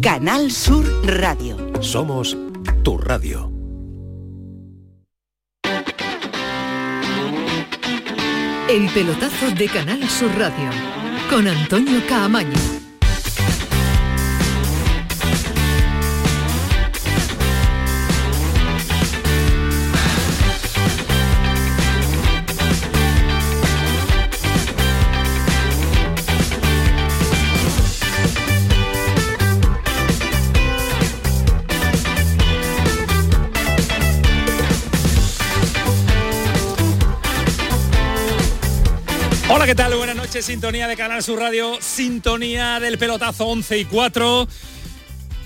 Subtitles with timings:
[0.00, 1.56] Canal Sur Radio.
[1.80, 2.36] Somos
[2.82, 3.50] tu radio.
[8.68, 10.70] El pelotazo de Canal Sur Radio
[11.28, 12.81] con Antonio Caamaño.
[39.66, 39.94] ¿Qué tal?
[39.94, 44.48] Buenas noches, sintonía de Canal Sur Radio, sintonía del pelotazo 11 y 4.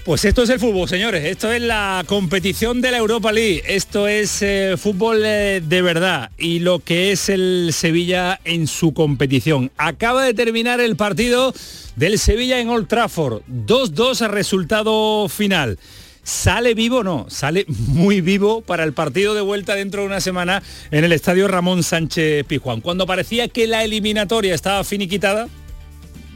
[0.06, 1.26] Pues esto es el fútbol, señores.
[1.26, 3.62] Esto es la competición de la Europa League.
[3.66, 8.94] Esto es eh, fútbol eh, de verdad y lo que es el Sevilla en su
[8.94, 9.70] competición.
[9.76, 11.52] Acaba de terminar el partido
[11.96, 13.42] del Sevilla en Old Trafford.
[13.66, 15.78] 2-2 resultado final
[16.26, 20.60] sale vivo, no, sale muy vivo para el partido de vuelta dentro de una semana
[20.90, 22.80] en el estadio Ramón Sánchez Pijuán.
[22.80, 25.46] Cuando parecía que la eliminatoria estaba finiquitada,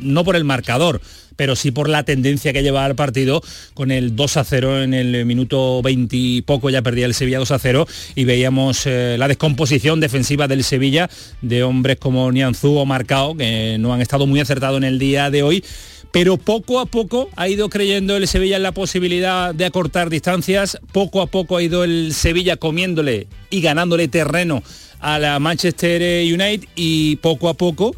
[0.00, 1.00] no por el marcador,
[1.34, 3.42] pero sí por la tendencia que llevaba el partido
[3.74, 7.38] con el 2 a 0 en el minuto 20 y poco ya perdía el Sevilla
[7.38, 11.10] 2 a 0 y veíamos eh, la descomposición defensiva del Sevilla
[11.42, 15.30] de hombres como Nianzú o Marcao que no han estado muy acertados en el día
[15.30, 15.64] de hoy
[16.12, 20.78] pero poco a poco ha ido creyendo el Sevilla en la posibilidad de acortar distancias,
[20.92, 24.62] poco a poco ha ido el Sevilla comiéndole y ganándole terreno
[24.98, 27.94] a la Manchester United y poco a poco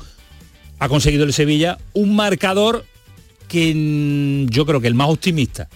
[0.79, 2.85] ha conseguido el Sevilla un marcador
[3.49, 5.69] que yo creo que el más optimista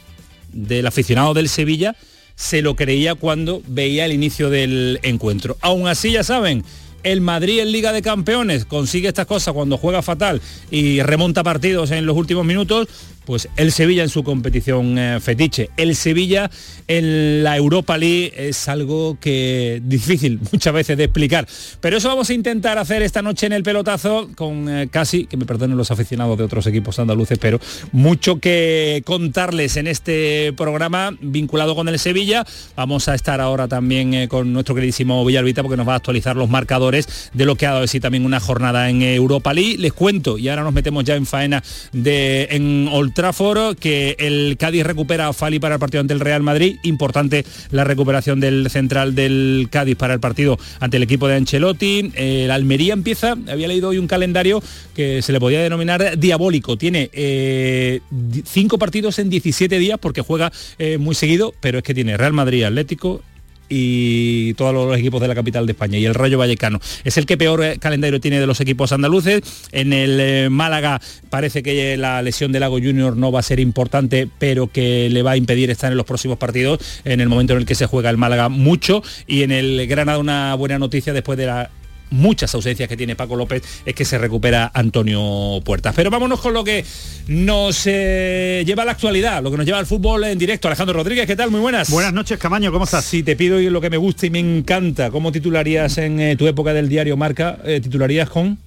[0.53, 1.97] del aficionado del Sevilla
[2.34, 5.56] se lo creía cuando veía el inicio del encuentro.
[5.61, 6.65] Aún así, ya saben,
[7.07, 11.93] el Madrid en Liga de Campeones consigue estas cosas cuando juega fatal y remonta partidos
[11.93, 12.89] en los últimos minutos,
[13.27, 15.69] pues el Sevilla en su competición eh, fetiche.
[15.77, 16.51] El Sevilla
[16.89, 21.47] en la Europa League es algo que difícil muchas veces de explicar.
[21.81, 25.37] Pero eso vamos a intentar hacer esta noche en el pelotazo con eh, casi, que
[25.37, 27.61] me perdonen los aficionados de otros equipos andaluces, pero
[27.93, 32.47] mucho que contarles en este programa vinculado con el Sevilla.
[32.77, 36.37] Vamos a estar ahora también eh, con nuestro queridísimo Villalbita porque nos va a actualizar
[36.37, 39.79] los marcadores de lo que ha dado de también una jornada en Europa League.
[39.79, 41.62] Les cuento, y ahora nos metemos ya en faena
[41.93, 46.43] de en Trafford, que el Cádiz recupera a Fali para el partido ante el Real
[46.43, 46.77] Madrid.
[46.82, 52.12] Importante la recuperación del central del Cádiz para el partido ante el equipo de Ancelotti.
[52.15, 54.62] El Almería empieza, había leído hoy un calendario
[54.94, 56.76] que se le podía denominar diabólico.
[56.76, 58.00] Tiene eh,
[58.44, 62.34] cinco partidos en 17 días porque juega eh, muy seguido, pero es que tiene Real
[62.34, 63.22] Madrid, Atlético,
[63.69, 66.81] y todos los equipos de la capital de España y el Rayo Vallecano.
[67.04, 69.43] Es el que peor eh, calendario tiene de los equipos andaluces.
[69.72, 71.00] En el eh, Málaga
[71.31, 75.22] parece que la lesión del Lago Junior no va a ser importante, pero que le
[75.22, 77.87] va a impedir estar en los próximos partidos en el momento en el que se
[77.87, 79.03] juega el Málaga mucho.
[79.26, 81.71] Y en el Granada una buena noticia después de la
[82.11, 85.94] muchas ausencias que tiene Paco López es que se recupera Antonio Puertas.
[85.94, 86.84] Pero vámonos con lo que
[87.28, 90.69] nos eh, lleva a la actualidad, lo que nos lleva al fútbol en directo.
[90.69, 91.50] Alejandro Rodríguez, ¿qué tal?
[91.50, 91.91] Muy buenas.
[91.91, 93.05] Buenas noches, Camaño, ¿cómo estás?
[93.05, 96.47] Si te pido lo que me gusta y me encanta, ¿cómo titularías en eh, tu
[96.47, 97.59] época del diario Marca?
[97.65, 98.59] Eh, ¿Titularías con?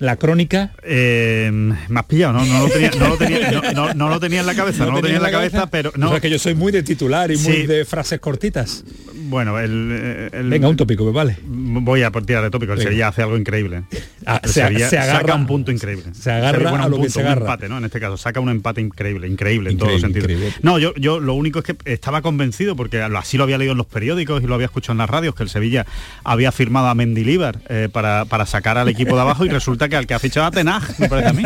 [0.00, 0.70] la crónica.
[0.84, 2.44] Eh, me has pillado, ¿no?
[2.46, 4.92] No lo tenía, no lo tenía, no, no- no lo tenía en la cabeza, no,
[4.92, 6.06] lo tenía en la cabeza, pero no.
[6.06, 8.84] O sea, que yo soy muy de titular y muy de frases cortitas.
[9.28, 11.36] Bueno, el, el- Venga, un tópico, me vale.
[11.44, 12.72] Voy a por tirar de tópico.
[12.72, 12.88] El Venga.
[12.90, 13.82] Sevilla hace algo increíble.
[14.26, 16.04] Ah, se- Sevilla se agarra- saca un punto increíble.
[16.12, 17.40] se agarra Bueno, a un lo que punto, se un agarra.
[17.42, 17.78] empate, ¿no?
[17.78, 20.30] En este caso, saca un empate increíble, increíble, en todos los sentidos.
[20.62, 23.72] No, yo, yo lo único es que estaba convencido, porque lo- así lo había leído
[23.72, 25.86] en los periódicos y lo había escuchado en las radios, que el Sevilla
[26.24, 29.96] había firmado a Mendilíbar eh, para, para sacar al equipo de abajo y resulta que
[29.96, 31.42] al que ha fichado a Tenag, me parece a mí.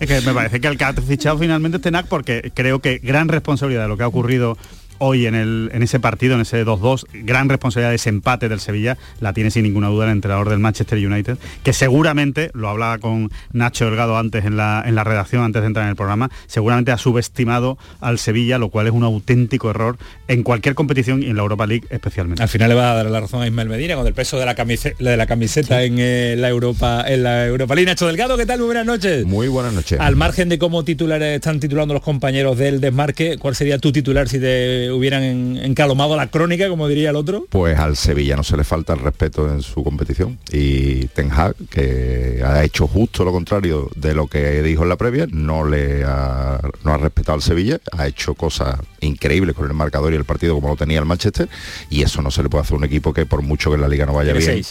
[0.00, 2.98] Es que me parece que al que ha fichado finalmente es Tenag porque creo que
[2.98, 4.56] gran responsabilidad de lo que ha ocurrido
[4.98, 8.60] hoy en, el, en ese partido, en ese 2-2, gran responsabilidad de ese empate del
[8.60, 12.98] Sevilla, la tiene sin ninguna duda el entrenador del Manchester United, que seguramente, lo hablaba
[12.98, 16.30] con Nacho Delgado antes en la, en la redacción, antes de entrar en el programa,
[16.46, 19.96] seguramente ha subestimado al Sevilla, lo cual es un auténtico error
[20.28, 22.42] en cualquier competición y en la Europa League especialmente.
[22.42, 24.46] Al final le va a dar la razón a Ismael Medina con el peso de
[24.46, 27.86] la, camise- de la camiseta en eh, la Europa en la Europa League.
[27.90, 28.58] Nacho Delgado, ¿qué tal?
[28.58, 29.24] Muy buenas noches.
[29.26, 29.98] Muy buenas noches.
[30.00, 34.28] Al margen de cómo titulares están titulando los compañeros del desmarque, ¿cuál sería tu titular
[34.28, 37.46] si te hubieran encalomado la crónica, como diría el otro.
[37.48, 40.38] Pues al Sevilla no se le falta el respeto en su competición.
[40.52, 44.96] Y Ten Hag, que ha hecho justo lo contrario de lo que dijo en la
[44.96, 49.74] previa, no le ha, no ha respetado al Sevilla, ha hecho cosas increíbles con el
[49.74, 51.48] marcador y el partido como lo tenía el Manchester.
[51.90, 53.82] Y eso no se le puede hacer a un equipo que por mucho que en
[53.82, 54.62] la liga no vaya bien,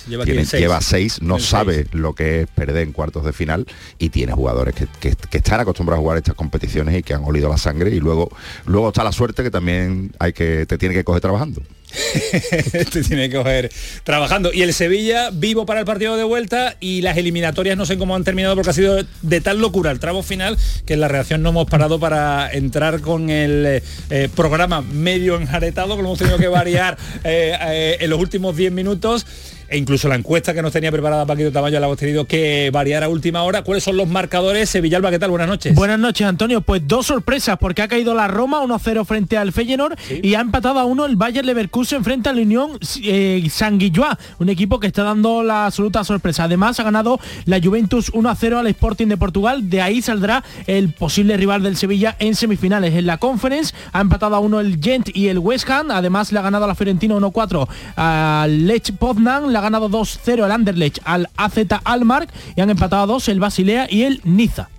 [0.52, 1.22] lleva, seis.
[1.22, 3.66] no sabe lo que es perder en cuartos de final
[4.00, 7.50] y tiene jugadores que, que, están acostumbrados a jugar estas competiciones y que han olido
[7.50, 7.92] la sangre.
[7.92, 8.32] Y luego,
[8.66, 11.62] luego está la suerte que también hay que, te tiene que coger trabajando.
[12.92, 13.72] te tiene que coger
[14.04, 14.52] trabajando.
[14.54, 18.16] Y el Sevilla vivo para el partido de vuelta y las eliminatorias no sé cómo
[18.16, 21.44] han terminado porque ha sido de tal locura el tramo final que en la reacción
[21.44, 26.38] no hemos parado para entrar con el eh, programa medio enjaretado, que lo hemos tenido
[26.38, 29.26] que variar eh, eh, en los últimos 10 minutos
[29.74, 33.04] e incluso la encuesta que nos tenía preparada Paquito Tamayo la hemos tenido que variar
[33.04, 33.64] a última hora.
[33.64, 34.70] ¿Cuáles son los marcadores?
[34.70, 35.32] Sevillalba, ¿qué tal?
[35.32, 35.74] Buenas noches.
[35.74, 36.62] Buenas noches, Antonio.
[36.62, 40.78] Pues dos sorpresas, porque ha caído la Roma 1-0 frente al Feyenoord y ha empatado
[40.78, 45.42] a uno el Bayern Leverkusen frente al Unión eh, Sanguilloa, un equipo que está dando
[45.42, 46.44] la absoluta sorpresa.
[46.44, 49.72] Además, ha ganado la Juventus 1-0 al Sporting de Portugal.
[49.72, 52.94] De ahí saldrá el posible rival del Sevilla en semifinales.
[52.94, 55.90] En la Conference ha empatado a uno el Gent y el West Ham.
[55.90, 59.52] Además, le ha ganado a la Fiorentina 1-4 al Lech Poznan.
[59.52, 63.88] La ganado 2-0 el Anderlecht al AZ Almark y han empatado a 2 el Basilea
[63.90, 64.70] y el Niza.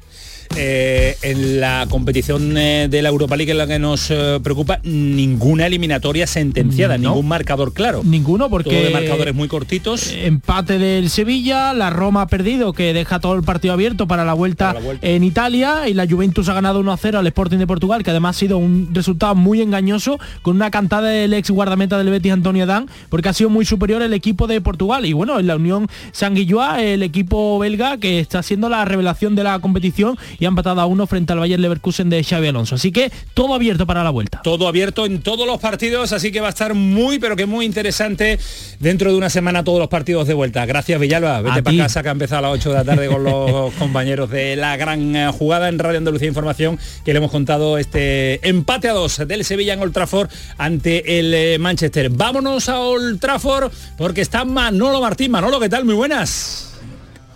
[0.57, 4.79] Eh, en la competición eh, de la Europa League en la que nos eh, preocupa,
[4.85, 8.03] ninguna eliminatoria sentenciada, ningún marcador claro.
[8.05, 8.71] Ninguno, porque...
[8.71, 10.13] Todo de marcadores muy cortitos.
[10.13, 14.35] Empate del Sevilla, la Roma ha perdido, que deja todo el partido abierto para la
[14.35, 18.37] vuelta, en Italia, y la Juventus ha ganado 1-0 al Sporting de Portugal, que además
[18.37, 22.67] ha sido un resultado muy engañoso, con una cantada del ex guardameta del Betis, Antonio
[22.67, 25.07] Dan, porque ha sido muy superior el equipo de Portugal.
[25.07, 29.45] Y bueno, en la Unión Sanguilloa, el equipo belga, que está siendo la revelación de
[29.45, 32.75] la competición y han empatado a uno frente al Bayern Leverkusen de Xavi Alonso.
[32.75, 34.41] Así que todo abierto para la vuelta.
[34.43, 37.65] Todo abierto en todos los partidos, así que va a estar muy, pero que muy
[37.65, 38.39] interesante
[38.79, 40.65] dentro de una semana todos los partidos de vuelta.
[40.67, 43.25] Gracias Villalba, vete para casa que ha empezado a las 8 de la tarde con
[43.25, 47.79] los compañeros de la gran eh, jugada en Radio Andalucía Información que le hemos contado
[47.79, 52.11] este empate a dos del Sevilla en Old Trafford ante el eh, Manchester.
[52.11, 55.31] Vámonos a Old Trafford porque está Manolo Martín.
[55.31, 55.85] Manolo, ¿qué tal?
[55.85, 56.74] Muy buenas.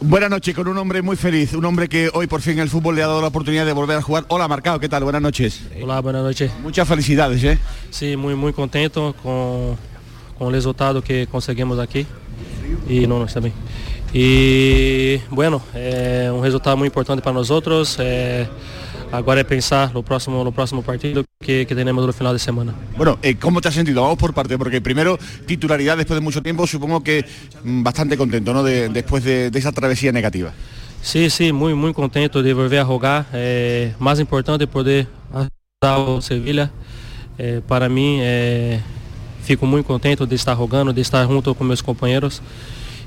[0.01, 2.95] Buenas noches, con un hombre muy feliz, un hombre que hoy por fin el fútbol
[2.95, 4.25] le ha dado la oportunidad de volver a jugar.
[4.29, 5.03] Hola, Marcado, ¿qué tal?
[5.03, 5.63] Buenas noches.
[5.83, 6.53] Hola, buenas noches.
[6.63, 7.59] Muchas felicidades, ¿eh?
[7.91, 9.77] Sí, muy, muy contento con,
[10.39, 12.07] con el resultado que conseguimos aquí.
[12.89, 13.53] Y no, no, está bien.
[14.13, 17.97] Y bueno, es un resultado muy importante para nosotros.
[17.99, 18.47] Eh,
[19.13, 22.75] ahora es pensar lo próximo, lo próximo partido que, que tenemos el final de semana.
[22.97, 24.03] Bueno, eh, ¿cómo te has sentido?
[24.03, 27.25] Vamos por parte, porque primero titularidad después de mucho tiempo, supongo que
[27.65, 28.63] mm, bastante contento, ¿no?
[28.63, 30.53] De, después de, de, esa travesía negativa.
[31.03, 33.27] Sí, sí, muy, muy contento de volver a jugar.
[33.33, 36.71] Eh, más importante poder ajudar o Sevilla.
[37.39, 38.81] Eh, para mí, eh,
[39.45, 42.43] fico muy contento de estar jugando, de estar junto con meus companheiros.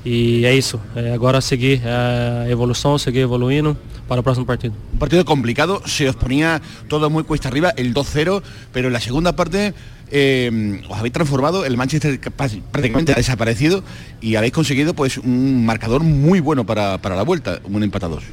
[0.03, 3.77] Y es eso, eh, ahora seguir a evolución, seguir evoluindo
[4.07, 4.73] para el próximo partido.
[4.93, 8.41] Un partido complicado, se os ponía todo muy cuesta arriba, el 2-0,
[8.73, 9.73] pero en la segunda parte
[10.09, 13.83] eh, os habéis transformado, el Manchester prácticamente ha desaparecido
[14.19, 18.09] y habéis conseguido pues un marcador muy bueno para, para la vuelta, un empate a
[18.09, 18.23] dos.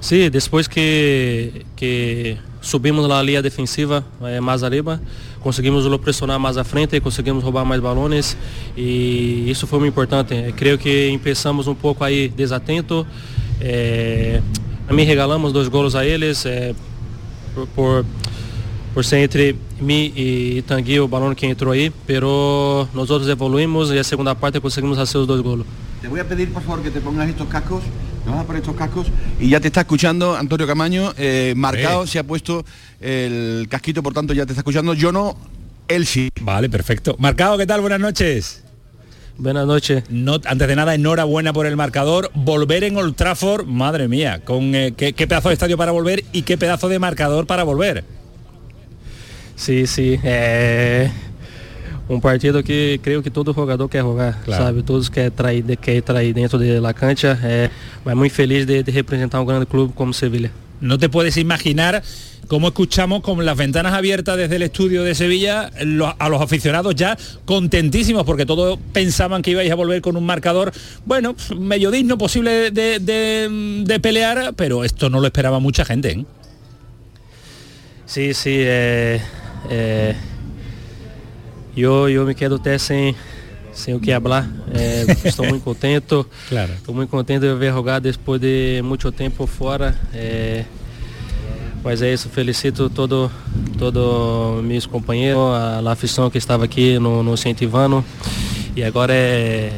[0.00, 5.00] Sí, después que, que subimos la línea defensiva eh, más arriba,
[5.42, 8.36] conseguimos lo presionar mais à frente, conseguimos roubar mais balões
[8.76, 10.34] e isso foi muito importante.
[10.56, 13.06] Creio que começamos um pouco aí desatento.
[13.60, 14.40] É,
[14.86, 16.74] também regalamos dois golos a eles é,
[17.54, 18.06] por, por,
[18.94, 23.90] por, ser entre mim e Tanguy o balão que entrou aí, pero nós outros evoluímos
[23.90, 25.66] e a segunda parte conseguimos fazer os dois golos.
[26.00, 27.82] Te voy a pedir por favor que te pongas estos cascos,
[28.24, 29.08] te vas a poner estos cascos
[29.40, 32.12] y ya te está escuchando Antonio Camaño, eh, marcado, sí.
[32.12, 32.64] se ha puesto
[33.00, 35.36] el casquito, por tanto ya te está escuchando, yo no,
[35.88, 36.30] él sí.
[36.40, 37.16] Vale, perfecto.
[37.18, 37.80] Marcado, ¿qué tal?
[37.80, 38.62] Buenas noches.
[39.38, 40.04] Buenas noches.
[40.10, 42.30] No, antes de nada, enhorabuena por el marcador.
[42.34, 46.24] Volver en Old Trafford, madre mía, con eh, qué, qué, pedazo de estadio para volver
[46.32, 48.04] y qué pedazo de marcador para volver.
[49.56, 50.18] Sí, sí.
[50.22, 51.10] Eh,
[52.08, 54.64] um partido que creio que todo jogador quer jogar, claro.
[54.64, 54.82] sabe?
[54.82, 57.38] Todos querem trair, quer trair dentro de la cancha.
[57.42, 57.70] É,
[58.04, 60.50] mas muito feliz de, de, representar um grande clube como Sevilla.
[60.80, 62.02] No te puedes imaginar
[62.46, 66.94] cómo escuchamos con las ventanas abiertas desde el estudio de Sevilla lo, a los aficionados
[66.94, 70.72] ya contentísimos porque todos pensaban que ibais a volver con un marcador,
[71.04, 76.12] bueno, medio digno, posible de, de, de pelear, pero esto no lo esperaba mucha gente.
[76.12, 76.24] ¿eh?
[78.06, 78.54] Sí, sí.
[78.54, 79.20] Eh,
[79.68, 80.14] eh
[81.82, 83.14] eu, eu me quedo até sem,
[83.72, 84.48] sem o que falar.
[84.74, 86.06] É, estou muito contente.
[86.48, 86.72] Claro.
[86.72, 89.94] Estou muito contente de ver jogar depois de muito tempo fora.
[90.14, 90.64] É,
[91.84, 93.30] mas é isso, felicito todo,
[93.78, 98.04] todos mis compañeros, a afición que estaba aquí no, no incentivando.
[98.74, 99.72] Y ahora es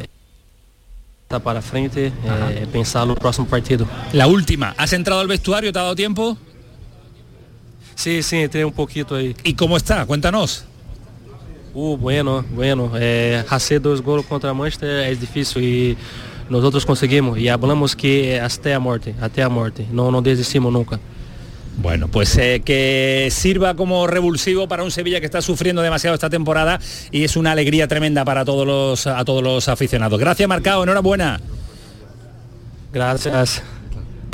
[1.22, 3.86] estar para frente, eh, pensar el próximo partido.
[4.12, 5.72] La última, ¿has entrado al vestuario?
[5.72, 6.36] ¿Te ha dado tiempo?
[7.94, 9.36] Sí, sí, entré un poquito ahí.
[9.44, 10.06] ¿Y cómo está?
[10.06, 10.64] Cuéntanos.
[11.74, 12.92] Uh, bueno, bueno.
[12.96, 15.96] Eh, hacer dos goles contra Manchester es difícil y
[16.48, 19.86] nosotros conseguimos y hablamos que hasta a muerte, hasta a muerte.
[19.92, 20.98] No, no desistimos nunca.
[21.78, 26.28] Bueno, pues eh, que sirva como revulsivo para un Sevilla que está sufriendo demasiado esta
[26.28, 26.78] temporada
[27.10, 30.18] y es una alegría tremenda para todos los a todos los aficionados.
[30.18, 31.40] Gracias, Marcado, enhorabuena.
[32.92, 33.62] Gracias.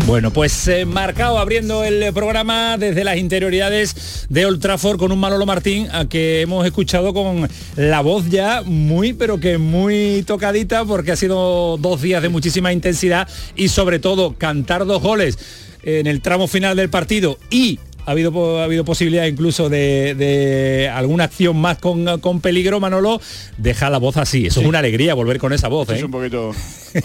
[0.07, 5.19] Bueno, pues eh, marcado abriendo el programa desde las interioridades de Old Trafford con un
[5.19, 10.85] Manolo Martín a que hemos escuchado con la voz ya muy pero que muy tocadita
[10.85, 15.41] porque ha sido dos días de muchísima intensidad y sobre todo cantar dos goles
[15.83, 20.89] en el tramo final del partido y ha habido, ha habido posibilidad incluso de, de
[20.89, 23.21] alguna acción más con, con peligro, Manolo,
[23.59, 24.47] deja la voz así.
[24.47, 25.91] Eso es una alegría volver con esa voz.
[25.91, 26.05] Es ¿eh?
[26.05, 26.53] un poquito,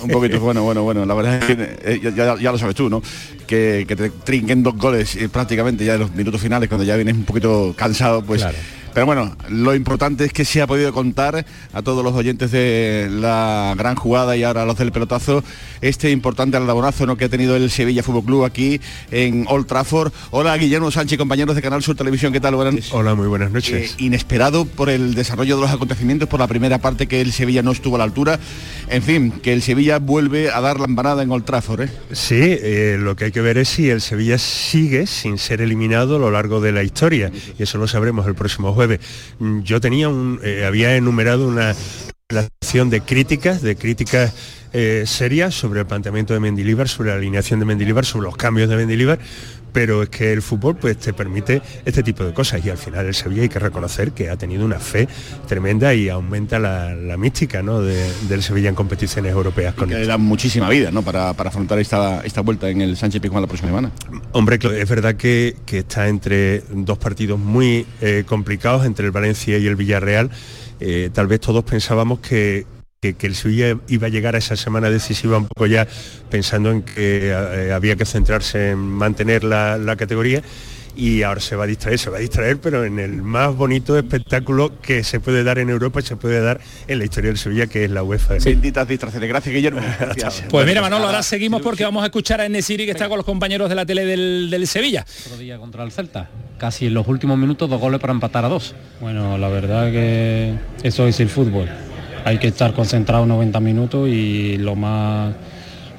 [0.02, 1.06] un poquito, bueno, bueno, bueno.
[1.06, 3.02] La verdad es que eh, ya, ya- ya lo sabes tú, ¿no?
[3.48, 6.96] Que, que te trinquen dos goles eh, prácticamente ya en los minutos finales, cuando ya
[6.96, 8.42] vienes un poquito cansado, pues.
[8.42, 8.58] Claro.
[8.94, 13.08] Pero bueno, lo importante es que se ha podido contar a todos los oyentes de
[13.10, 15.44] la gran jugada y ahora los del pelotazo
[15.80, 17.16] este importante aldabonazo ¿no?
[17.16, 20.12] que ha tenido el Sevilla Fútbol Club aquí en Old Trafford.
[20.32, 22.56] Hola Guillermo Sánchez, compañeros de Canal Sur Televisión, ¿qué tal?
[22.56, 22.92] Buenas noches.
[22.94, 23.96] Hola, muy buenas Eh, noches.
[23.98, 27.72] inesperado por el desarrollo de los acontecimientos, por la primera parte que el Sevilla no
[27.72, 28.40] estuvo a la altura.
[28.90, 31.84] En fin, que el Sevilla vuelve a dar la empanada en Old Trafford.
[31.84, 31.90] ¿eh?
[32.12, 36.18] Sí, eh, lo que hay que ver es si el Sevilla sigue sin ser eliminado
[36.18, 38.81] a lo largo de la historia y eso lo sabremos el próximo jueves.
[39.40, 41.76] Mm, Yo tenía un, eh, había enumerado una
[42.30, 44.34] relación de críticas, de críticas
[44.74, 48.70] eh, serias sobre el planteamiento de Mendilibar, sobre la alineación de Mendilibar, sobre los cambios
[48.70, 49.20] de Mendilibar,
[49.72, 53.06] pero es que el fútbol pues te permite este tipo de cosas y al final
[53.06, 55.08] el Sevilla hay que reconocer que ha tenido una fe
[55.48, 57.82] tremenda y aumenta la, la mística ¿no?
[57.82, 61.02] de- del Sevilla en competiciones europeas con Que le da muchísima vida ¿no?
[61.02, 63.92] para, para afrontar esta, esta vuelta en el Sánchez Pizjuán la próxima semana.
[64.34, 69.58] Hombre, es verdad que, que está entre dos partidos muy eh, complicados, entre el Valencia
[69.58, 70.30] y el Villarreal.
[70.80, 72.66] Eh, tal vez todos pensábamos que,
[73.02, 75.88] que- que el Sevilla iba a llegar a esa semana decisiva un poco ya
[76.30, 80.44] pensando en que eh, había que centrarse en mantener la, la categoría
[80.96, 83.98] y ahora se va a distraer, se va a distraer, pero en el más bonito
[83.98, 87.40] espectáculo que se puede dar en Europa y se puede dar en la historia del
[87.40, 88.36] Sevilla, que es la UEFA.
[88.44, 89.28] Benditas distracciones.
[89.30, 89.82] Gracias, Guillermo.
[90.00, 90.44] Gracias.
[90.52, 93.26] Pues mira, Manolo, ahora seguimos porque vamos a escuchar a Enesiri que está con los
[93.26, 95.04] compañeros de la tele del, del Sevilla.
[95.26, 96.30] Otro día contra el Celta.
[96.60, 98.76] Casi en los últimos minutos dos goles para empatar a dos.
[99.00, 100.54] Bueno, la verdad que
[100.84, 101.68] eso es el fútbol.
[102.26, 105.34] Hay que estar concentrado 90 minutos y lo más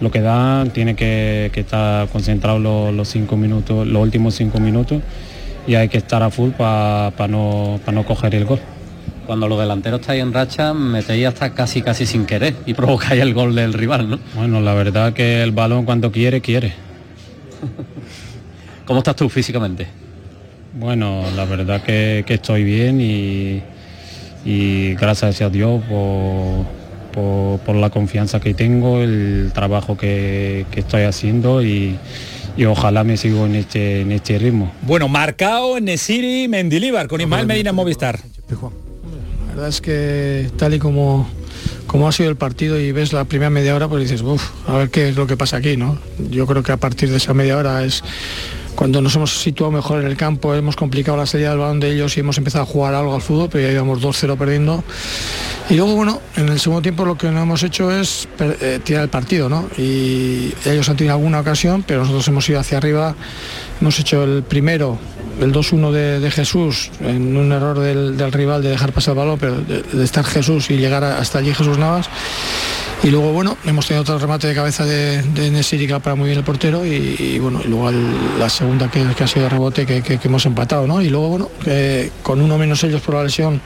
[0.00, 4.58] lo que da tiene que, que estar concentrado los, los cinco minutos, los últimos cinco
[4.58, 5.00] minutos
[5.66, 8.60] y hay que estar a full para no, pa no coger el gol.
[9.26, 13.32] Cuando los delanteros estáis en racha, metéis hasta casi casi sin querer y provocáis el
[13.34, 14.18] gol del rival, ¿no?
[14.34, 16.72] Bueno, la verdad que el balón cuando quiere, quiere.
[18.86, 19.86] ¿Cómo estás tú físicamente?
[20.74, 23.62] Bueno, la verdad que, que estoy bien y,
[24.44, 26.64] y gracias a Dios por,
[27.12, 31.96] por- por la confianza que tengo, el trabajo que, que estoy haciendo y,
[32.56, 34.72] y ojalá me sigo en este, en este ritmo.
[34.82, 38.18] Bueno, marcado Nesiri, Mendilíbar con Ismael Medina Movistar.
[38.50, 41.28] La verdad es que tal y como,
[41.86, 44.78] como ha sido el partido y ves la primera media hora, pues dices, uff, a
[44.78, 45.98] ver qué es lo que pasa aquí, ¿no?
[46.30, 48.02] Yo creo que a partir de esa media hora es
[48.74, 51.92] cuando nos hemos situado mejor en el campo, hemos complicado la salida del balón de
[51.92, 54.82] ellos y hemos empezado a jugar algo al fútbol, pero ya íbamos 2-0 perdiendo.
[55.70, 59.04] Y luego, bueno, en el segundo tiempo lo que no hemos hecho es eh, tirar
[59.04, 59.68] el partido, ¿no?
[59.78, 63.14] Y ellos han tenido alguna ocasión, pero nosotros hemos ido hacia arriba,
[63.80, 64.98] hemos hecho el primero,
[65.40, 69.56] el 2-1 de, Jesús, en un error del, rival de dejar pasar el balón, pero
[69.60, 72.08] de, estar Jesús y llegar hasta allí Jesús Navas.
[73.04, 76.38] Y luego, bueno, hemos tenido otro remate de cabeza de, de Nesiri parado muy bien
[76.38, 77.90] el portero y, bueno, y luego
[78.38, 81.02] la segunda que, ha sido de rebote que, hemos empatado, ¿no?
[81.02, 81.50] Y luego, bueno,
[82.22, 83.60] con uno menos ellos por la lesión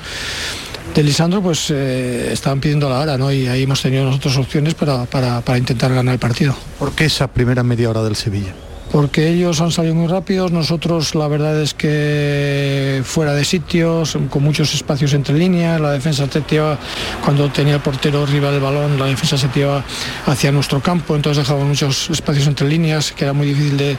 [0.95, 3.31] de Lisandro, pues eh, estaban pidiendo la hora, ¿no?
[3.31, 6.57] Y ahí hemos tenido nosotros opciones para, para- para intentar ganar el partido.
[6.79, 8.55] ¿Por qué esa primera media hora del Sevilla?
[8.97, 14.43] Porque ellos han salido muy rápidos, nosotros la verdad es que fuera de sitios, con
[14.43, 16.79] muchos espacios entre líneas, la defensa se tiraba,
[17.23, 19.85] cuando tenía el portero arriba del balón, la defensa se tiraba
[20.25, 23.99] hacia nuestro campo, entonces dejábamos muchos espacios entre líneas que era muy difícil de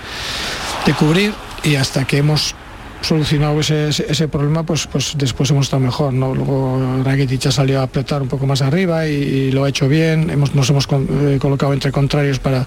[0.97, 1.31] cubrir
[1.63, 2.55] y hasta que hemos
[3.01, 6.13] solucionado ese, ese, problema, pues, pues después hemos estado mejor.
[6.13, 6.33] ¿no?
[6.33, 10.29] Luego Rakitic ha salido a apretar un poco más arriba y, lo ha hecho bien.
[10.29, 12.65] Hemos, nos hemos eh, colocado entre contrarios para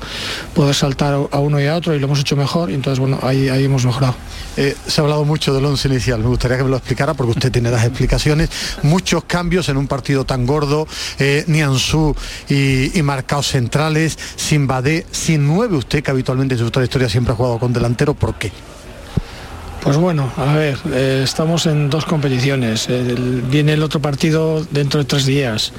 [0.54, 2.70] poder saltar a uno y a otro y lo hemos hecho mejor.
[2.70, 4.14] Y entonces, bueno, ahí, ahí hemos mejorado.
[4.56, 7.32] Eh, se ha hablado mucho del once inicial, me gustaría que me lo explicara porque
[7.32, 8.50] usted tiene las explicaciones.
[8.82, 10.86] Muchos cambios en un partido tan gordo,
[11.18, 11.44] eh,
[12.48, 17.32] y, y marcados centrales, sin Badé, sin nueve, usted que habitualmente en su trayectoria siempre
[17.32, 18.52] ha jugado con delantero, ¿por qué?
[19.82, 22.86] Pues bueno, a ver, eh, estamos en dos competiciones.
[23.50, 25.72] Viene el otro partido dentro de tres días.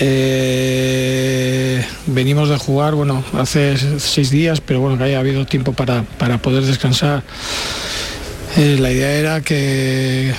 [0.00, 6.02] Eh, venimos de jugar, bueno, hace seis días, pero bueno, que haya habido tiempo para,
[6.02, 7.22] para poder descansar.
[8.56, 10.34] Eh, la idea era que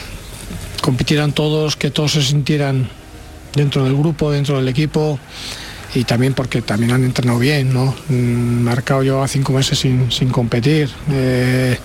[0.82, 2.90] compitieran todos, que todos se sintieran
[3.54, 5.18] dentro del grupo, dentro del equipo
[5.96, 7.96] y también porque también han entrenado bien, ¿no?
[8.10, 10.90] Mm, Marcado yo a cinco meses sin, sin competir.
[11.10, 11.78] Eh,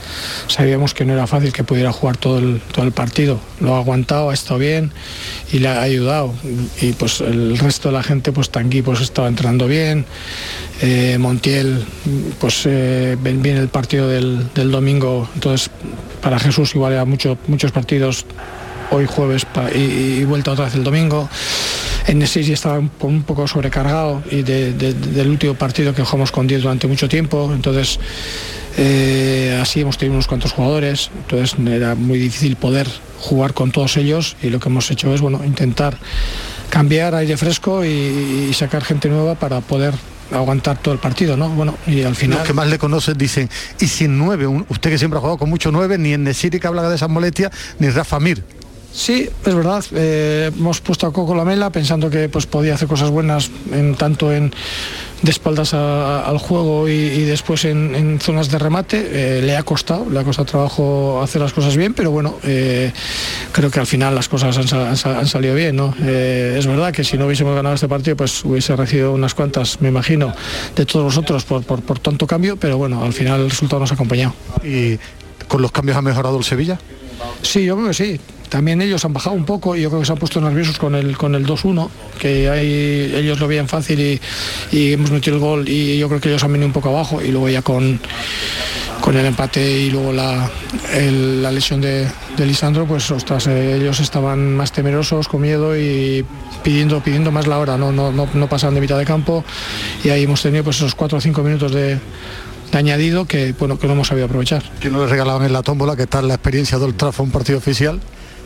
[0.48, 3.40] sabíamos que no era fácil que pudiera jugar todo el, todo el partido.
[3.60, 4.90] Lo ha aguantado, ha estado bien
[5.52, 6.34] y le ha ayudado.
[6.80, 10.04] Y pues el resto de la gente, pues Tanguy pues estaba entrenando bien.
[10.82, 11.84] Eh, Montiel,
[12.40, 15.28] pues eh, bien el partido del, del domingo.
[15.34, 15.70] Entonces,
[16.20, 18.26] para Jesús igual era mucho, muchos partidos
[18.90, 21.28] hoy jueves y, y vuelta otra vez el domingo.
[22.06, 26.02] En ya estaba un, po- un poco sobrecargado y de- de- del último partido que
[26.02, 27.98] jugamos con 10 durante mucho tiempo, entonces
[28.76, 32.88] eh, así hemos tenido unos cuantos jugadores, entonces era muy difícil poder
[33.20, 35.96] jugar con todos ellos y lo que hemos hecho es bueno intentar
[36.70, 37.88] cambiar aire fresco y,
[38.50, 39.94] y sacar gente nueva para poder
[40.32, 41.48] aguantar todo el partido, ¿no?
[41.48, 44.98] Bueno, y al final Los que más le conocen dicen, y sin nueve, usted que
[44.98, 47.90] siempre ha jugado con mucho nueve, ni en Nesiri que habla de esas molestias, ni
[47.90, 48.42] Rafa Mir.
[48.92, 49.84] Sí, es verdad.
[49.92, 54.32] eh, hemos puesto a Coco Lamela pensando que pues podía hacer cosas buenas en tanto
[54.32, 54.52] en
[55.22, 59.38] de espaldas a- al juego y, y después en, en zonas de remate.
[59.38, 62.90] Eh, le ha costado, le ha costado trabajo hacer las cosas bien, pero bueno, eh,
[63.52, 65.76] creo que al final las cosas han, sal- han sal- han salido bien.
[65.76, 65.94] ¿no?
[66.02, 69.80] Eh, es verdad que si no hubiésemos ganado este partido, pues hubiese recibido unas cuantas,
[69.80, 70.34] me imagino,
[70.74, 73.92] de todos vosotros por, por, por tanto cambio, pero bueno, al final el resultado nos
[73.92, 74.34] ha acompañado.
[74.64, 74.98] ¿Y
[75.46, 76.78] con los cambios ha mejorado el Sevilla?
[77.42, 78.20] Sí, yo creo que sí.
[78.50, 80.96] También ellos han bajado un poco y yo creo que se han puesto nerviosos con
[80.96, 81.88] el con el 2-1,
[82.18, 86.42] que ellos lo veían fácil y, hemos metido el gol y yo creo que ellos
[86.42, 88.00] han venido un poco abajo y luego ya con,
[89.00, 90.50] con el empate y luego la,
[90.92, 96.24] la lesión de, de Lisandro, pues ostras, eh, ellos estaban más temerosos, con miedo y
[96.64, 99.44] pidiendo, pidiendo más la hora, no, no, no, no pasaban de mitad de campo
[100.02, 102.00] y ahí hemos tenido pues esos 4 o 5 minutos de,
[102.72, 104.64] de añadido que bueno que no hemos sabido aprovechar.
[104.80, 107.58] Que no le regalaban en la tómbola, que tal la experiencia del Trafford un partido
[107.58, 108.00] oficial.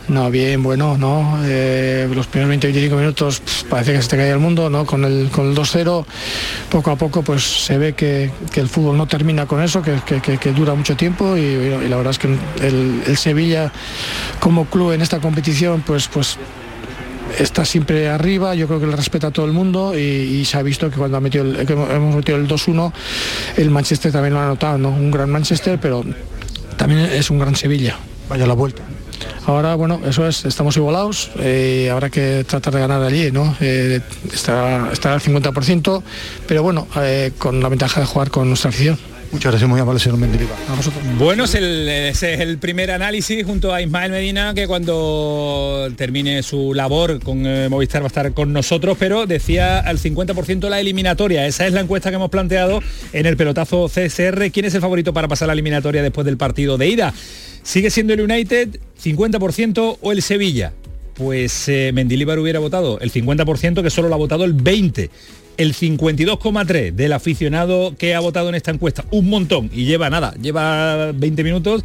[0.06, 1.38] No, bien, bueno, no.
[1.44, 3.40] Eh, los primeros 20-25 minutos
[3.70, 4.84] parece que se te caía el mundo, ¿no?
[4.84, 6.04] Con el, con el 2-0,
[6.70, 9.94] poco a poco pues se ve que, que el fútbol no termina con eso, que,
[10.20, 13.72] que- que- dura mucho tiempo y, la verdad es que el, el Sevilla
[14.40, 16.36] como club en esta competición pues pues
[17.38, 20.62] está siempre arriba, yo creo que le respeta a todo el mundo y, se ha
[20.62, 22.92] visto que cuando ha metido hemos metido el 2-1,
[23.56, 24.90] el Manchester también lo ha notado, ¿no?
[24.90, 26.04] Un gran Manchester, pero
[26.76, 27.96] también es un gran Sevilla.
[28.28, 28.82] Vaya la vuelta.
[29.46, 33.54] Ahora, bueno, eso es, estamos igualados, eh, habrá que tratar de ganar allí, ¿no?
[33.60, 34.00] Eh,
[34.32, 36.02] está, está al 50%,
[36.46, 38.98] pero bueno, eh, con la ventaja de jugar con nuestra afición.
[39.34, 40.56] Muchas gracias, muy amable, señor Mendilibar.
[41.18, 46.44] Bueno, es el, ese es el primer análisis junto a Ismael Medina, que cuando termine
[46.44, 50.78] su labor con eh, Movistar va a estar con nosotros, pero decía al 50% la
[50.78, 51.48] eliminatoria.
[51.48, 52.80] Esa es la encuesta que hemos planteado
[53.12, 54.52] en el pelotazo CSR.
[54.52, 57.12] ¿Quién es el favorito para pasar la eliminatoria después del partido de ida?
[57.64, 60.74] ¿Sigue siendo el United 50% o el Sevilla?
[61.14, 65.10] Pues eh, Mendilibar hubiera votado el 50%, que solo lo ha votado el 20%.
[65.56, 70.34] El 52,3 del aficionado que ha votado en esta encuesta, un montón, y lleva nada,
[70.34, 71.84] lleva 20 minutos,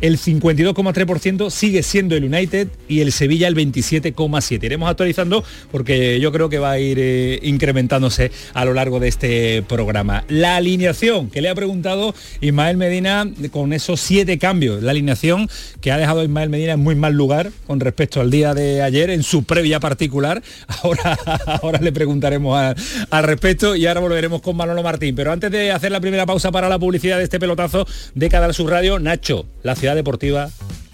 [0.00, 4.64] el 52,3% sigue siendo el United y el Sevilla el 27,7.
[4.64, 9.08] Iremos actualizando porque yo creo que va a ir eh, incrementándose a lo largo de
[9.08, 10.24] este programa.
[10.28, 15.48] La alineación que le ha preguntado Ismael Medina con esos siete cambios, la alineación
[15.80, 19.10] que ha dejado Ismael Medina en muy mal lugar con respecto al día de ayer
[19.10, 20.42] en su previa particular.
[20.82, 22.76] Ahora, ahora le preguntaremos
[23.10, 25.14] al respecto y ahora volveremos con Manolo Martín.
[25.14, 28.54] Pero antes de hacer la primera pausa para la publicidad de este pelotazo de Canal
[28.54, 30.48] Sur Radio, Nacho, la ciudad deportiva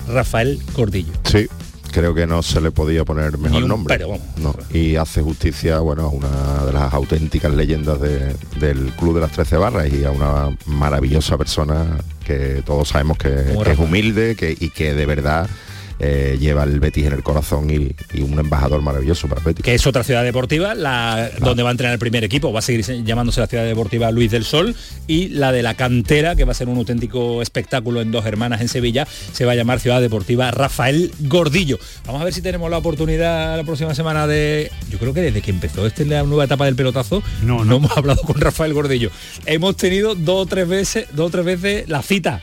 [0.09, 1.12] Rafael Cordillo.
[1.24, 1.46] Sí,
[1.92, 3.94] creo que no se le podía poner mejor un nombre.
[3.96, 4.24] pero, vamos.
[4.37, 9.20] No, y hace justicia, bueno, a una de las auténticas leyendas de- del Club de
[9.22, 13.30] las 13 Barras y a una maravillosa persona que todos sabemos que,
[13.64, 15.48] que es humilde que, y que de verdad
[15.98, 19.64] eh, lleva el Betis en el corazón y, y un embajador maravilloso para el Betis.
[19.64, 22.62] que es otra ciudad deportiva, la donde va a entrenar el primer equipo, va a
[22.62, 24.74] seguir llamándose la ciudad deportiva Luis del Sol
[25.07, 28.61] y la de la cantera, que va a ser un auténtico espectáculo en dos hermanas
[28.61, 31.78] en Sevilla, se va a llamar Ciudad Deportiva Rafael Gordillo.
[32.07, 34.70] Vamos a ver si tenemos la oportunidad la próxima semana de.
[34.90, 37.96] Yo creo que desde que empezó esta la nueva etapa del pelotazo, no, no hemos
[37.96, 39.11] hablado con Rafael Gordillo.
[39.46, 42.42] Hemos tenido dos o tres veces, dos o tres veces la cita.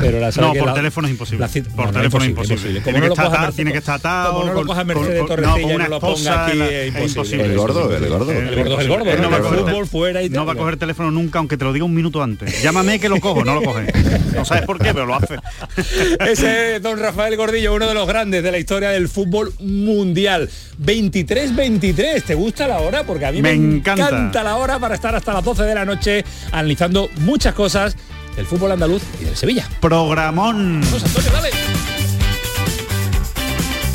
[0.00, 1.46] Pero la No, por teléfono es imposible.
[1.76, 2.80] Por teléfono es imposible.
[2.80, 4.32] Tiene que estar atado- tiene que estar atado.
[4.34, 7.44] Como no lo coja Mercedes Torrecilla no, y no ponga aquí, la- es imposible.
[7.44, 8.32] El gordo, el gordo.
[8.32, 9.22] El gordo es el gordo, Él ¿no?
[9.22, 11.56] no va a coger- fútbol fuera y no va a coger el teléfono nunca, aunque
[11.56, 12.62] te lo diga un minuto antes.
[12.62, 13.92] Llámame que lo cojo, no lo coge.
[14.34, 15.36] No sabes por qué, pero lo hace.
[16.20, 20.48] Ese es don Rafael Gordillo, uno de los grandes de la historia del fútbol mundial.
[20.82, 23.04] 23-23, ¿te gusta la hora?
[23.04, 24.42] Porque a mí me, Me encanta.
[24.42, 27.96] la hora para estar hasta las 12 de la noche analizando muchas cosas
[28.36, 29.68] del fútbol andaluz y del Sevilla.
[29.80, 30.80] Programón.
[30.82, 31.50] Vamos, Antonio, dale.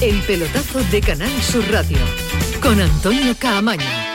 [0.02, 1.98] El pelotazo de Canal Sur Radio
[2.62, 4.14] con Antonio Caamaño.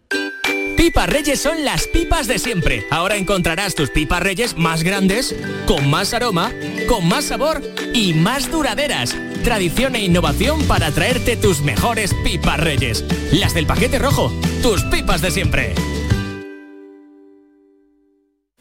[0.77, 2.85] Pipas Reyes son las pipas de siempre.
[2.89, 6.51] Ahora encontrarás tus pipas Reyes más grandes, con más aroma,
[6.87, 7.61] con más sabor
[7.93, 9.15] y más duraderas.
[9.43, 13.03] Tradición e innovación para traerte tus mejores pipas Reyes.
[13.31, 14.31] Las del paquete rojo,
[14.61, 15.73] tus pipas de siempre.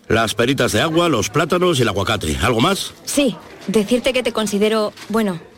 [0.08, 2.36] Las peritas de agua, los plátanos y el aguacate.
[2.42, 2.94] ¿Algo más?
[3.04, 3.36] Sí,
[3.68, 5.40] decirte que te considero, bueno,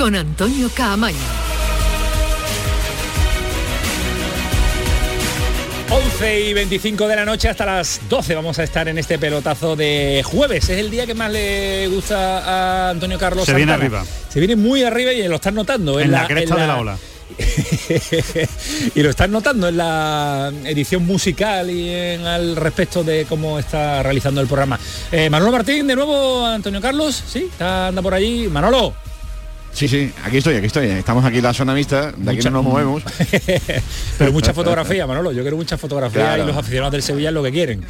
[0.00, 1.18] con Antonio Caamaño.
[5.90, 9.76] 11 y 25 de la noche hasta las 12 vamos a estar en este pelotazo
[9.76, 10.70] de jueves.
[10.70, 13.44] Es el día que más le gusta a Antonio Carlos.
[13.44, 14.02] Se viene arriba.
[14.30, 16.00] Se viene muy arriba y lo estás notando.
[16.00, 16.98] En la cresta de la ola.
[18.94, 24.02] y lo estás notando en la edición musical y en al respecto de cómo está
[24.02, 24.80] realizando el programa.
[25.12, 27.50] Eh, Manolo Martín, de nuevo, Antonio Carlos, ¿sí?
[27.52, 28.48] Está, anda por allí.
[28.48, 28.94] Manolo.
[29.72, 30.86] Sí, sí, aquí estoy, aquí estoy.
[30.88, 33.02] Estamos aquí en la zona mixta, de aquí no nos movemos.
[34.18, 35.32] Pero mucha fotografía, Manolo.
[35.32, 36.42] Yo quiero mucha fotografía Claro.
[36.42, 37.82] y los aficionados del Sevilla es lo que quieren.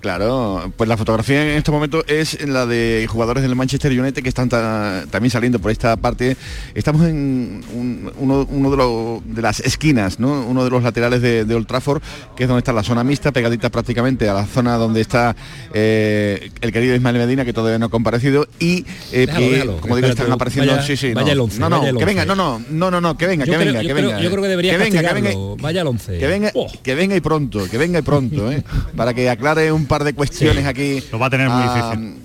[0.00, 4.28] Claro, pues la fotografía en estos momentos es la de jugadores del Manchester United que
[4.28, 6.36] están ta- también saliendo por esta parte.
[6.74, 10.42] Estamos en un- uno, uno de, los- de las esquinas, ¿no?
[10.46, 12.00] uno de los laterales de, de Old Trafford,
[12.36, 15.34] que es donde está la zona mixta, pegadita prácticamente a la zona donde está
[15.74, 19.76] eh, el querido Ismael Medina, que todavía no ha comparecido, y eh, Déjalo, que, déjalo,
[19.80, 20.72] como digo, están apareciendo.
[20.76, 23.00] vaya- sí, sí, vaya no, el once, no, no, que venga, no, no, no, no,
[23.00, 24.20] no, que venga, Yo que creo- venga, que creo- venga.
[24.20, 25.30] yo creo que debería que venga, que venga.
[25.60, 26.18] Vaya al once.
[26.18, 26.70] que venga, Oh.
[26.84, 28.62] que venga y pronto, que venga y pronto, ¿eh?
[28.96, 31.02] para que aclare un par de cuestiones aquí.
[31.10, 32.22] Lo va a tener muy Ah, difícil.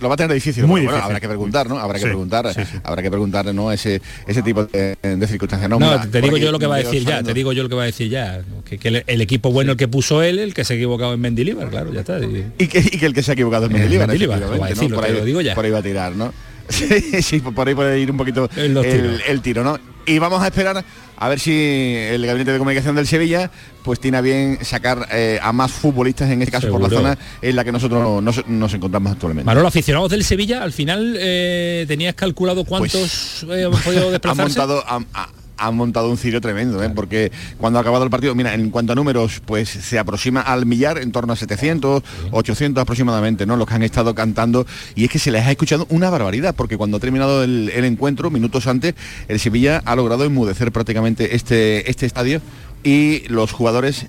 [0.00, 0.64] Lo va a tener difícil.
[0.64, 1.04] Muy Bueno, difícil.
[1.04, 1.78] habrá que preguntar, ¿no?
[1.78, 2.78] Habrá que Sí, preguntar, sí, sí.
[2.82, 3.70] habrá que preguntar, ¿no?
[3.70, 5.70] Ese, ese tipo de, de circunstancias.
[5.70, 7.62] No, No, mira, te digo yo lo que va a decir ya, te digo yo
[7.62, 8.42] lo que va a decir ya.
[8.64, 11.14] Que, que el, el equipo bueno el que puso él, el que se ha equivocado
[11.14, 12.18] en Mendilibar, claro, ya está.
[12.18, 14.66] Y- Y que, y que el que se ha equivocado es Mendilibar, Mendilibar, efectivamente, va
[14.66, 14.74] a ¿no?
[14.74, 15.54] decirlo, por, ahí, lo digo ya.
[15.54, 16.32] por ahí va a tirar, ¿no?
[16.68, 19.78] Sí, sí, por ahí puede ir un poquito En el tiro, ¿no?
[20.06, 20.84] Y vamos a esperar
[21.18, 23.50] a ver si el gabinete de comunicación del Sevilla
[23.82, 27.18] pues tiene a bien sacar eh, a más futbolistas, en este caso por la zona
[27.42, 29.44] en la que nosotros nos, nos encontramos actualmente.
[29.46, 34.58] Manolo, aficionados del Sevilla, al final eh, tenías calculado cuántos eh, han podido han desplazarse.
[34.58, 36.90] montado han, ha- han montado un cirio tremendo ¿eh?
[36.94, 40.66] porque cuando ha acabado el partido mira en cuanto a números pues se aproxima al
[40.66, 45.10] millar en torno a 700 800 aproximadamente no los que han estado cantando y es
[45.10, 48.66] que se les ha escuchado una barbaridad porque cuando ha terminado el, el encuentro minutos
[48.66, 48.94] antes
[49.28, 52.40] el Sevilla ha logrado enmudecer prácticamente este este estadio
[52.82, 54.06] y los jugadores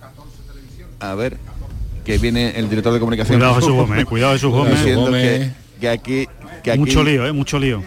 [1.00, 1.38] a ver
[2.06, 4.80] que viene el director de comunicación Cuidado Jesús Gómez, cuidado Jesús Gómez.
[4.80, 6.28] diciendo que, que aquí
[6.64, 7.32] que aquí Mucho lío, ¿eh?
[7.32, 7.84] Mucho lío.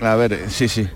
[0.00, 0.88] a ver, sí, sí.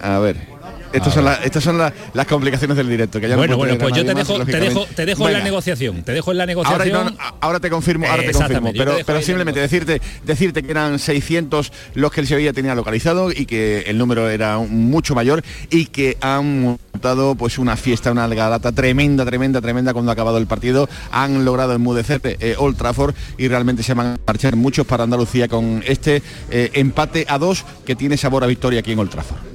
[0.00, 0.49] A ver.
[0.92, 3.20] Estas son, las, estas son las, las complicaciones del directo.
[3.20, 5.34] Que ya no Bueno, bueno, pues yo te más, dejo, te dejo, te dejo en
[5.34, 6.02] la negociación.
[6.02, 6.92] Te dejo en la negociación.
[6.92, 8.72] no, ahora te confirmo, ahora te confirmo.
[8.72, 13.46] Pero, te simplemente decirte, decirte que eran 600 los que el Sevilla tenía localizado y
[13.46, 18.72] que el número era mucho mayor y que han montado pues una fiesta, una algarata
[18.72, 20.88] tremenda, tremenda, tremenda cuando ha acabado el partido.
[21.12, 25.48] Han logrado enmudecer eh, Old Trafford y realmente se van a marchar muchos para Andalucía
[25.48, 29.49] con este eh, empate a dos que tiene sabor a victoria aquí en Old Trafford.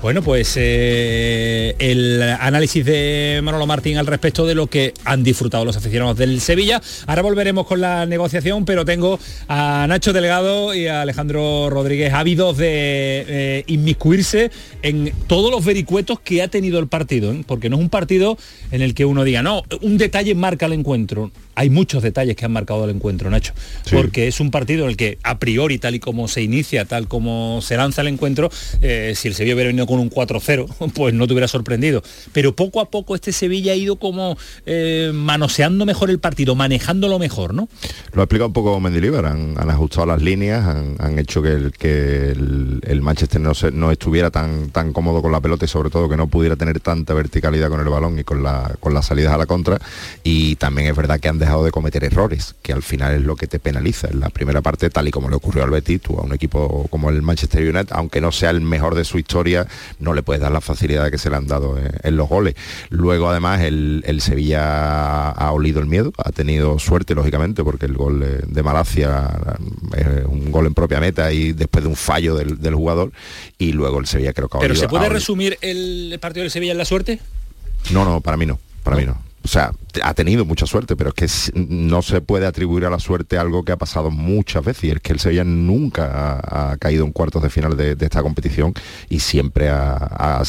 [0.00, 5.64] Bueno, pues eh, el análisis de Manolo Martín al respecto de lo que han disfrutado
[5.64, 6.80] los aficionados del Sevilla.
[7.08, 12.58] Ahora volveremos con la negociación, pero tengo a Nacho Delgado y a Alejandro Rodríguez ávidos
[12.58, 17.42] de eh, inmiscuirse en todos los vericuetos que ha tenido el partido, ¿eh?
[17.44, 18.38] porque no es un partido
[18.70, 21.32] en el que uno diga, no, un detalle marca el encuentro.
[21.56, 23.52] Hay muchos detalles que han marcado el encuentro, Nacho,
[23.90, 27.08] porque es un partido en el que a priori, tal y como se inicia, tal
[27.08, 31.26] como se lanza el encuentro, si el Sevilla hubiera venido con un 4-0, pues no
[31.26, 32.02] te hubiera sorprendido.
[32.32, 37.18] Pero poco a poco este Sevilla ha ido como eh, manoseando mejor el partido, manejándolo
[37.18, 37.68] mejor, ¿no?
[38.12, 41.72] Lo ha explicado un poco Mendilibar, han, han ajustado las líneas, han, hecho que, el,
[41.72, 45.90] que el, Manchester no, se- no estuviera tan, tan cómodo con la pelota y sobre
[45.90, 49.06] todo que no pudiera tener tanta verticalidad con el balón y con, la, con las
[49.06, 49.78] salidas a la contra.
[50.22, 53.36] Y también es verdad que han dejado de cometer errores, que al final es lo
[53.36, 54.08] que te penaliza.
[54.10, 57.10] En la primera parte, tal y como le ocurrió al Betis, a un equipo como
[57.10, 59.66] el Manchester United, aunque no sea el mejor de su historia,
[59.98, 62.54] no le puedes dar la facilidad que se le han dado en, en los goles.
[62.90, 67.94] Luego, además, el, el Sevilla ha olido el miedo, ha tenido suerte, lógicamente, porque el
[67.94, 69.30] gol de, Malasia
[69.96, 73.12] es un gol en propia meta y después de un fallo del, del jugador,
[73.56, 76.72] y luego el Sevilla creo que ha Pero ¿se puede resumir el partido del Sevilla
[76.72, 77.20] en la suerte?
[77.90, 79.27] no, no, para mí no, para mí no.
[79.44, 79.72] O sea,
[80.02, 83.64] ha tenido mucha suerte, pero es que no se puede atribuir a la suerte algo
[83.64, 87.42] que ha pasado muchas veces y es que el Sevilla nunca ha, caído en cuartos
[87.42, 88.74] de final de, esta competición
[89.08, 90.42] y siempre ha-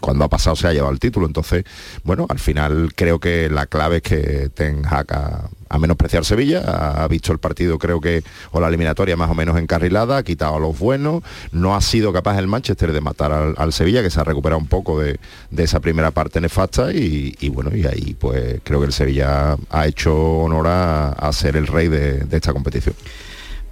[0.00, 1.26] cuando ha pasado se ha llevado el título.
[1.26, 1.64] Entonces,
[2.04, 6.24] bueno, al final creo que la clave es que Ten Hag ha, ha menospreciado al
[6.24, 10.22] Sevilla, ha, visto el partido creo que, o la eliminatoria más o menos encarrilada, ha
[10.22, 14.10] quitado a los buenos, no ha sido capaz el Manchester de matar al, Sevilla, que
[14.10, 15.18] se ha recuperado un poco de,
[15.50, 19.86] de esa primera parte nefasta y, bueno, y ahí pues creo que el Sevilla ha
[19.86, 22.94] hecho honor a, a ser el rey de esta competición.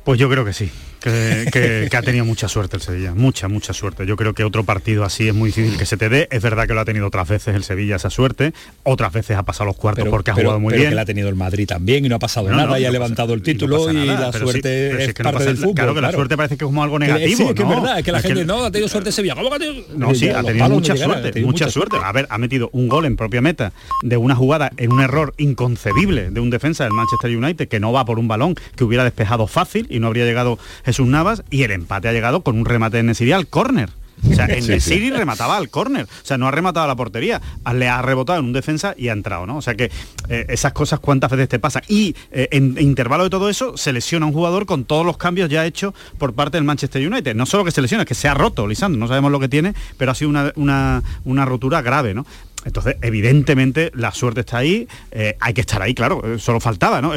[0.04, 0.70] Pues yo creo que sí,
[1.04, 4.06] que, que- que ha tenido mucha suerte el Sevilla, mucha, mucha suerte.
[4.06, 6.28] Yo creo que otro partido así es muy difícil que se te dé.
[6.30, 9.42] Es verdad que lo ha tenido otras veces el Sevilla esa suerte, otras veces ha
[9.42, 10.90] pasado los cuartos porque ha pero- jugado muy pero bien.
[10.90, 12.84] que la ha tenido el Madrid también y no ha pasado No, nada no, y
[12.84, 15.56] ha no levantado el pasa- título y, nada, la suerte sí es que parte del
[15.58, 15.74] fútbol.
[15.74, 17.98] claro que la suerte parece que es como algo negativo, Sí, es que es verdad,
[17.98, 19.34] es que la Es gente no ha tenido suerte Sevilla.
[19.34, 19.84] ¿Cómo que ha tenido?
[19.96, 21.96] No, sí, ha tenido mucha suerte, mucha suerte.
[22.02, 25.34] A ver, ha metido un gol en propia meta de una jugada en un error
[25.36, 29.04] inconcebible de un defensa del Manchester United que no va por un balón que hubiera
[29.04, 32.64] despejado fácil y no habría llegado Jesús Navas y el empate ha llegado con un
[32.64, 33.90] remate de Nesiri al córner.
[34.30, 36.04] O sea, en Sí, remataba al córner.
[36.04, 37.42] O sea, no ha rematado a la portería.
[37.74, 39.56] Le ha rebotado en un defensa y ha entrado, ¿no?
[39.58, 39.90] O sea que
[40.28, 41.82] eh, esas cosas cuántas veces te pasan.
[41.88, 45.50] Y eh, en intervalo de todo eso, se lesiona un jugador con todos los cambios
[45.50, 47.34] ya hechos por parte del Manchester United.
[47.34, 48.98] No solo que se lesiona, es que se ha roto, Lisandro.
[48.98, 52.24] No sabemos lo que tiene, pero ha sido una, una- una rotura grave, ¿no?
[52.64, 57.00] Entonces, evidentemente, la suerte está ahí, eh, hay que estar ahí, claro, eh, solo faltaba,
[57.02, 57.12] ¿no?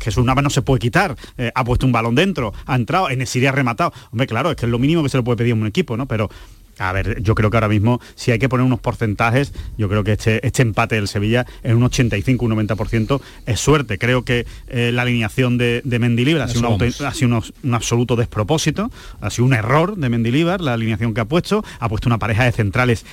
[0.00, 3.26] Jesús Navas no se puede quitar, eh, ha puesto un balón dentro, ha entrado, en
[3.26, 3.92] Siria ha rematado.
[4.12, 5.96] Hombre, claro, es que es lo mínimo que se le puede pedir a un equipo,
[5.96, 6.06] ¿no?
[6.06, 6.30] Pero,
[6.78, 10.04] a ver, yo creo que ahora mismo, si hay que poner unos porcentajes, yo creo
[10.04, 13.96] que este, este empate del Sevilla en un 85, un 90% es suerte.
[13.98, 17.74] Creo que eh, la alineación de, de Mendilibar ha sido, un, ha sido unos- un
[17.74, 18.90] absoluto despropósito,
[19.22, 22.44] ha sido un error de Mendilibar, la alineación que ha puesto, ha puesto una pareja
[22.44, 23.06] de centrales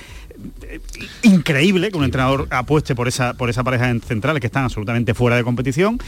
[1.22, 5.14] increíble que un entrenador apueste por esa, por esa pareja de centrales que están absolutamente
[5.14, 5.98] fuera de competición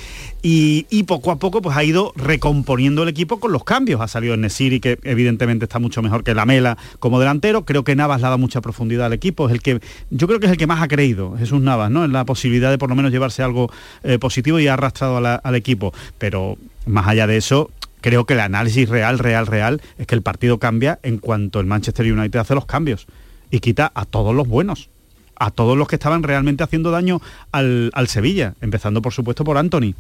[0.43, 4.01] y, poco a poco pues ha ido recomponiendo el equipo con los cambios.
[4.01, 7.65] Ha salido Nesiri que evidentemente está mucho mejor que Lamela como delantero.
[7.65, 9.47] Creo que Navas le ha dado mucha profundidad al equipo.
[9.47, 12.05] Es el que, yo creo que es el que más ha creído, Jesús Navas, ¿no?
[12.05, 13.71] En la posibilidad de por lo menos llevarse algo
[14.03, 15.95] eh, positivo y ha arrastrado al equipo.
[16.19, 17.71] Pero más allá de eso,
[18.01, 21.67] creo que el análisis real, real, real es que el partido cambia en cuanto el
[21.67, 23.07] Manchester United hace los cambios
[23.51, 24.89] y quita a todos los buenos,
[25.37, 27.21] a todos los que estaban realmente haciendo daño
[27.53, 29.95] al, al Sevilla, empezando por supuesto por Anthony.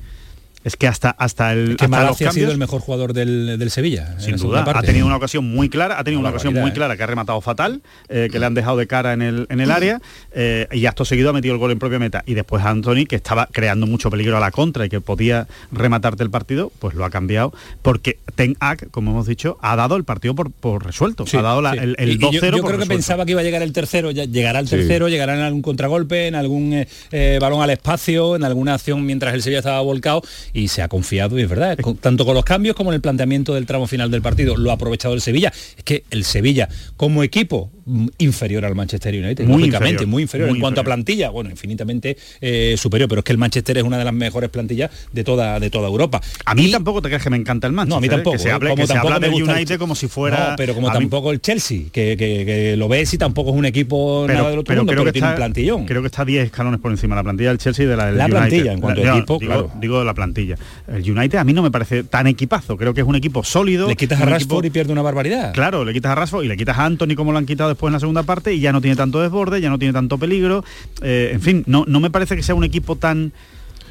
[0.66, 3.70] Es que hasta, hasta el Que hasta los ha sido el mejor jugador del, del
[3.70, 4.18] Sevilla.
[4.18, 6.74] sin duda, ha tenido una ocasión muy clara, ha tenido Una una ocasión muy ¿eh?
[6.74, 9.60] clara que ha rematado fatal, eh, que le han dejado de cara en el, en
[9.60, 10.00] el área,
[10.32, 12.24] eh, y acto seguido ha metido el gol en propia meta.
[12.26, 16.24] Y después Anthony, que estaba creando mucho peligro a la contra y que podía rematarte
[16.24, 17.52] el partido, pues lo ha cambiado,
[17.82, 21.26] porque Ten Hag, como hemos dicho, ha dado el partido por, por resuelto.
[21.26, 21.78] Sí, ha dado la- sí.
[21.78, 22.88] el, el Y- y 2-0 yo, yo por creo que resuelto.
[22.88, 24.74] pensaba que iba a llegar el tercero, ya llegará el Sí.
[24.74, 29.32] tercero, llegará en algún contragolpe, en algún eh, balón al espacio, en alguna acción mientras
[29.32, 30.22] el Sevilla estaba volcado
[30.56, 33.00] y se ha confiado y es verdad, con- tanto con los cambios como en el
[33.00, 35.52] planteamiento del tramo final del partido, lo ha aprovechado el Sevilla.
[35.76, 40.22] Es que el Sevilla como equipo mm, inferior al Manchester United, Muy lógicamente, inferior, muy
[40.22, 43.76] inferior muy en cuanto a plantilla, bueno, infinitamente eh, superior, pero es que el Manchester
[43.78, 46.20] es una de las mejores plantillas de toda de toda Europa.
[46.46, 47.90] A mí tampoco te crees que me encanta el Manchester.
[47.90, 48.10] No, a mí ¿eh?
[48.10, 48.36] tampoco.
[48.36, 50.50] Que se hable, Como que se tampoco habla del gusta el- United como si fuera...
[50.50, 53.56] No, pero como mí- tampoco el Chelsea, que, que- que lo ves y tampoco es
[53.56, 55.84] un equipo nada del otro mundo, creo pero que tiene está, un plantillón.
[55.86, 58.06] Creo que está 10 escalones por encima de la plantilla del Chelsea y de la
[58.06, 58.38] del La United.
[58.38, 59.70] plantilla, en cuanto a equipo, digo, claro.
[59.80, 60.45] digo la plantilla.
[60.88, 62.76] El United a mí no me parece tan equipazo.
[62.76, 63.88] Creo que es un equipo sólido.
[63.88, 65.52] Le quitas a Rashford equipo- y pierde una barbaridad.
[65.52, 67.88] Claro, le quitas a Rashford y le quitas a Anthony como lo han quitado después
[67.88, 70.64] en la segunda parte y ya no tiene tanto desborde, ya no tiene tanto peligro.
[71.02, 73.32] Eh, en fin, no, no me parece que sea un equipo tan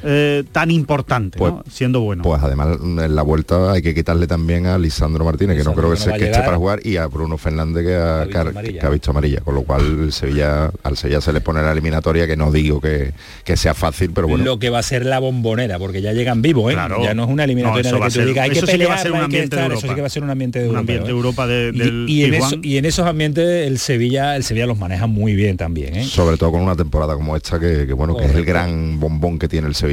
[0.04, 1.64] eh, tan importante, Pues- ¿no?
[1.70, 2.22] siendo bueno.
[2.22, 5.90] Pues además en la vuelta hay que quitarle también a Lisandro Martínez, que no creo
[5.90, 8.36] que, que no se, que esté para jugar, y a Bruno Fernández que ha, que
[8.38, 8.80] ha- amarilla.
[8.80, 9.40] que ha visto amarilla.
[9.40, 12.80] Con lo cual el Sevilla, al Sevilla se le pone la eliminatoria, que no digo
[12.80, 13.12] que,
[13.44, 14.44] que sea fácil, pero bueno.
[14.44, 16.74] Lo que va a ser la bombonera, porque ya llegan vivos, ¿eh?
[16.74, 17.02] Claro.
[17.02, 18.58] Ya no es una eliminatoria No, eso en la va que tú digas, hay que
[18.58, 20.00] eso sí que va a pelear, ser un hay que ambiente de eso sí que
[20.00, 20.80] va a ser un ambiente de Un Europa.
[20.80, 21.06] ambiente ¿eh?
[21.06, 22.54] de Europa de- Y- del y, en Tijuana.
[22.56, 26.04] eso- y en esos ambientes el Sevilla, el Sevilla los maneja muy bien también, ¿eh?
[26.04, 29.38] sobre todo con una temporada como esta que, que, bueno que es el gran bombón
[29.38, 29.85] que tiene el Sevilla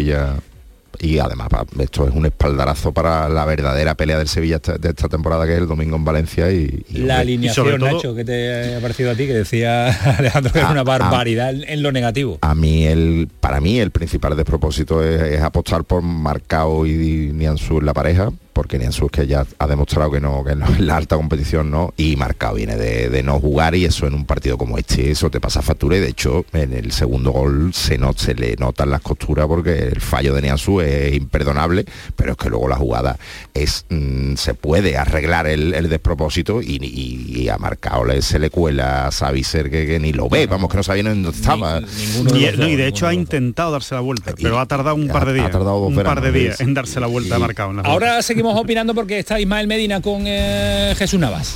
[0.99, 1.47] y además
[1.79, 5.57] esto es un espaldarazo para la verdadera pelea del Sevilla de esta temporada que es
[5.59, 9.09] el domingo en Valencia y, y, La alineación, sobre todo- Nacho, que te ha parecido
[9.11, 9.87] a ti, que decía
[10.19, 12.37] Alejandro que es Ah, una barbaridad en- en lo negativo.
[12.41, 17.79] a mí el para mí el principal despropósito es, es apostar por Marcao y Nianzú
[17.79, 20.87] en la pareja porque Nianzú es que ya ha demostrado que no que no en
[20.87, 24.25] la alta competición no y Marcao viene de, de no jugar y eso en un
[24.25, 27.97] partido como este eso te pasa factura y de hecho en el segundo gol se,
[27.97, 31.85] no, se le notan las costuras porque el fallo de Nianzú es imperdonable
[32.15, 33.17] pero es que luego la jugada
[33.53, 38.39] es mm, se puede arreglar el, el despropósito y, y- y a Marcao le, se
[38.39, 41.29] le cuela a Savicer que, que ni lo ve vamos que no sabía ni dónde
[41.29, 45.07] estaba y, no, y de hecho ha intentado darse la vuelta, pero ha tardado un
[45.07, 45.51] par de ha días.
[45.51, 47.71] tardado dos un veranos, par de días en darse la vuelta Y- marcado.
[47.71, 51.55] En la Ahora seguimos opinando porque está Ismael Medina con eh, Jesús Navas.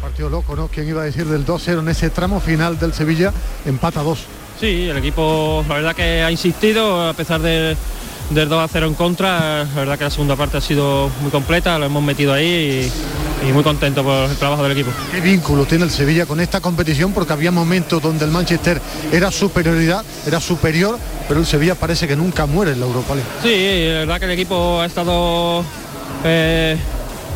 [0.00, 0.68] Partido loco, ¿no?
[0.68, 3.32] ¿Quién iba a decir del 2-0 en ese tramo final del Sevilla?
[3.64, 4.18] Empata 2.
[4.60, 7.76] Sí, el equipo la verdad que ha insistido a pesar de,
[8.30, 9.64] del 2 a 0 en contra.
[9.64, 12.90] La verdad que la segunda parte ha sido muy completa, lo hemos metido ahí
[13.44, 14.90] y, y muy contento por el trabajo del equipo.
[15.12, 17.12] ¿Qué vínculo tiene el Sevilla con esta competición?
[17.12, 18.80] Porque había momentos donde el Manchester
[19.12, 23.28] era superioridad, era superior, pero el Sevilla parece que nunca muere en la Europa League.
[23.42, 25.64] Sí, la verdad que el equipo ha estado
[26.26, 26.76] eh,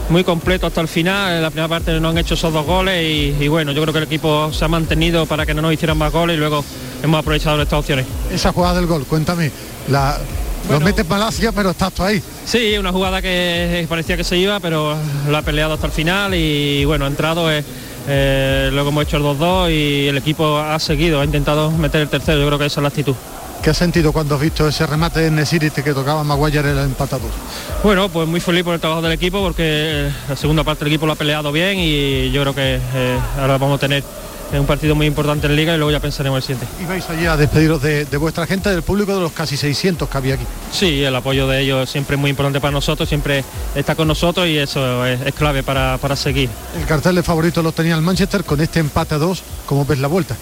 [0.09, 1.37] muy completo hasta el final.
[1.37, 3.92] En la primera parte no han hecho esos dos goles y, y bueno, yo creo
[3.92, 6.64] que el equipo se ha mantenido para que no nos hicieran más goles y luego
[7.03, 8.07] hemos aprovechado estas opciones.
[8.31, 9.50] Esa jugada del gol, cuéntame.
[9.88, 10.18] La,
[10.68, 12.22] lo mete Malasia, pero estás tú ahí.
[12.44, 14.96] Sí, una jugada que parecía que se iba, pero
[15.29, 17.64] la ha peleado hasta el final y bueno, ha entrado, eh,
[18.09, 22.09] eh, luego hemos hecho el 2-2 y el equipo ha seguido, ha intentado meter el
[22.09, 23.14] tercero, yo creo que esa es la actitud.
[23.62, 27.31] ¿Qué has sentido cuando has visto ese remate de Nesiri que tocaba Maguire el empatador?
[27.85, 29.62] Bueno, pues muy feliz por el trabajo del equipo porque
[30.07, 33.18] eh, la segunda parte del equipo lo ha peleado bien y yo creo que eh,
[33.38, 34.03] ahora vamos a tener
[34.59, 36.66] un partido muy importante en Liga y luego ya pensaremos el siguiente.
[36.83, 40.09] Y vais allí a despediros de, de vuestra gente, del público de los casi 600
[40.09, 40.44] que había aquí.
[40.73, 43.44] Sí, el apoyo de ellos siempre es muy importante para nosotros, siempre
[43.75, 46.49] está con nosotros y eso es, es clave para, para seguir.
[46.77, 49.99] El cartel de favorito lo tenía el Manchester con este empate a 2, ¿cómo ves
[49.99, 50.35] la vuelta?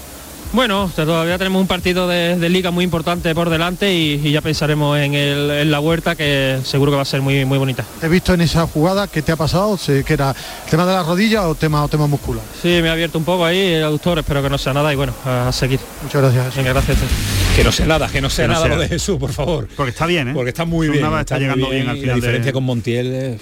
[0.50, 4.40] Bueno, todavía tenemos un partido de, de liga muy importante por delante y, y ya
[4.40, 7.84] pensaremos en, el- en la huerta que seguro que va a ser muy, muy bonita.
[8.02, 9.78] He visto en esa jugada, ¿qué te ha pasado?
[9.86, 10.34] Que era
[10.70, 12.42] tema de la rodilla o tema, o tema muscular.
[12.62, 14.96] Sí, me ha abierto un poco ahí el aductor, espero que no sea nada y
[14.96, 15.80] bueno, a, a seguir.
[16.02, 16.56] Muchas gracias.
[16.56, 16.96] Venga, gracias.
[17.54, 18.74] Que no sea nada, que no sea Que no nada sea.
[18.76, 19.68] lo de Jesús, por favor.
[19.76, 20.32] Porque está bien, ¿eh?
[20.34, 21.04] Porque está muy bien.
[21.14, 23.40] Está llegando bien al final La diferencia de- con Montiel es...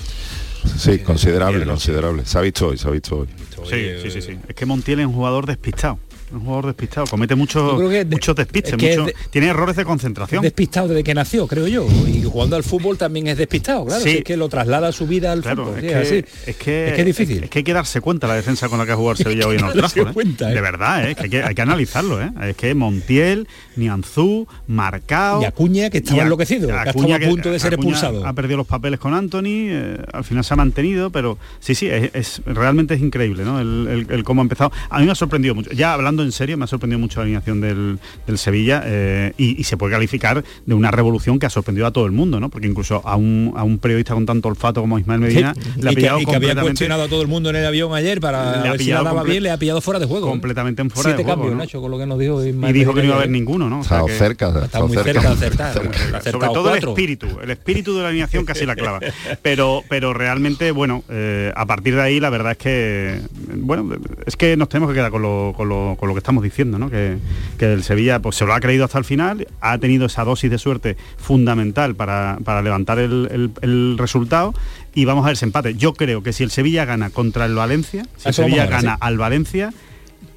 [0.76, 2.26] Sí, considerable, considerable.
[2.26, 3.28] Se ha visto hoy, se ha visto hoy.
[3.70, 4.38] Sí, sí, sí, sí.
[4.48, 6.00] Es que Montiel es un jugador despistado.
[6.32, 7.06] Un jugador despistado.
[7.06, 8.72] Comete muchos de- muchos despistes.
[8.72, 10.42] mucho- de- tiene errores de concentración.
[10.42, 11.86] despistado desde que nació, creo yo.
[12.06, 14.02] Y jugando al fútbol también es despistado, claro.
[14.02, 14.18] Sí.
[14.18, 15.84] es que lo traslada a su vida al Claro, fútbol.
[15.84, 16.14] es que, así.
[16.46, 17.44] es que Es que es difícil.
[17.44, 19.56] Es, que hay que darse cuenta la defensa con la que ha jugado Sevilla hoy
[19.56, 20.12] en el Trafford, ¿eh?
[20.12, 20.54] cuenta, ¿eh?
[20.54, 21.14] De verdad, ¿eh?
[21.14, 22.30] que hay, que hay que analizarlo, ¿eh?
[22.42, 25.42] Es que Montiel, Nianzú, Marcao.
[25.42, 28.26] Y Acuña, que estaba a- enloquecido, que estado a punto de ser Acuña expulsado.
[28.26, 31.86] Ha perdido los papeles con Anthony, eh, al final se ha mantenido, pero sí, sí,
[31.86, 33.60] es, es- realmente es increíble, ¿no?
[33.60, 34.72] El, el- el cómo ha empezado.
[34.90, 35.70] A mí me ha sorprendido mucho.
[35.72, 39.60] Ya hablando en serio, me ha sorprendido mucho la alineación del, del Sevilla eh, y,
[39.60, 42.48] y se puede calificar de una revolución que ha sorprendido a todo el mundo, ¿no?
[42.48, 45.92] Porque incluso a un, a un periodista con tanto olfato como Ismael Medina le ha
[45.92, 47.94] y que, pillado y que había completamente- cuestionado a todo el mundo en el avión
[47.94, 50.28] ayer para Le ha ver si la daba bien, le ha pillado fuera de juego.
[50.28, 51.64] completamente en fuera Siete de juego, cambios, ¿no?
[51.64, 53.78] Nacho, con lo que nos dijo y dijo que no iba a haber ninguno, ¿no?
[53.80, 55.72] O Estado que- cerca, Está muy cerca de acertar.
[55.74, 56.72] sobre todo cuatro.
[56.72, 59.00] el espíritu, el espíritu de la alineación casi la clava.
[59.42, 63.20] Pero, pero realmente, bueno, eh, a partir de ahí la verdad es que
[63.56, 63.88] bueno,
[64.26, 66.78] es que nos tenemos que quedar con lo, con lo, con lo que estamos diciendo,
[66.78, 66.90] ¿no?
[66.90, 67.18] Que,
[67.58, 70.50] que, el Sevilla pues, se lo ha creído hasta el final, ha tenido esa dosis
[70.50, 74.54] de suerte fundamental para, para levantar el, el, el, resultado
[74.94, 75.74] y vamos a ver ese empate.
[75.74, 78.92] Yo creo que si el Sevilla gana contra el Valencia, si el Sevilla ver, gana
[78.94, 78.98] sí.
[79.00, 79.72] al Valencia,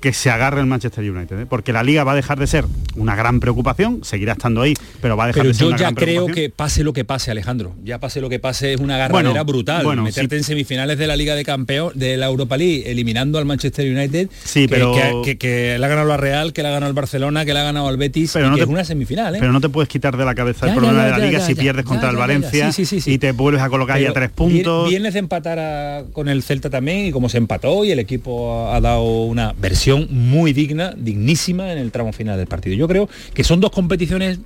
[0.02, 1.46] que se agarre el Manchester United, ¿eh?
[1.46, 5.18] porque la liga va a dejar de ser una gran preocupación, seguirá estando ahí, pero
[5.18, 6.36] va a dejar pero de ser yo una ya gran creo preocupación.
[6.36, 7.76] que pase lo que pase, Alejandro.
[7.84, 9.84] Ya pase lo que pase es una garradera Bueno, brutal.
[9.84, 10.40] bueno, Meterte sí.
[10.40, 14.30] en semifinales de la Liga de Campeón de la Europa League, eliminando al Manchester United,
[14.44, 16.90] Sí, que, pero- que, que- que le ha ganado la Real, que le ha ganado
[16.90, 19.36] el Barcelona, que le ha ganado al Betis, Pero no que te- es una semifinal,
[19.36, 19.40] ¿eh?
[19.40, 21.26] Pero no te puedes quitar de la cabeza Ya, el problema ya, de la ya,
[21.26, 21.62] liga ya, si ya.
[21.62, 22.28] pierdes Ya, contra ya, el ya, ya.
[22.28, 24.90] Valencia Sí, sí, y te vuelves a colocar ahí a Pero tres puntos.
[24.90, 28.68] Vienes de empatar a- con el Celta también y como se empató y el equipo
[28.70, 32.76] ha, ha dado una versión muy digna, dignísima en el tramo final del partido.
[32.76, 34.40] Yo creo que son dos competiciones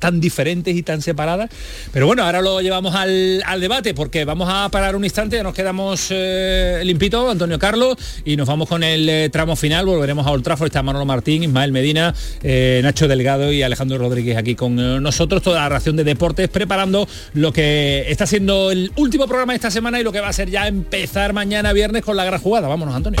[0.00, 1.50] tan diferentes y tan separadas.
[1.92, 5.54] Pero bueno, ahora lo llevamos al, debate porque vamos a parar un instante, ya nos
[5.54, 10.30] quedamos eh, limpito, Antonio Carlos, y nos vamos con el eh, tramo final, volveremos a
[10.30, 15.00] Old está Manolo Martín, Ismael Medina, eh, Nacho Delgado y Alejandro Rodríguez aquí con eh,
[15.00, 19.56] nosotros, toda la ración de deportes, preparando lo que está siendo el último programa de
[19.56, 22.40] esta semana y lo que va a ser ya empezar mañana viernes con la gran
[22.40, 22.66] jugada.
[22.68, 23.20] Vámonos, Antonio.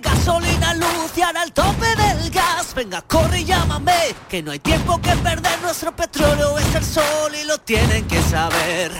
[0.00, 5.00] gasolina, luz y el tope del gas, venga, corre y llámame, que no hay tiempo
[5.00, 8.92] que perder, nuestro petróleo es el sol y lo tienen que saber.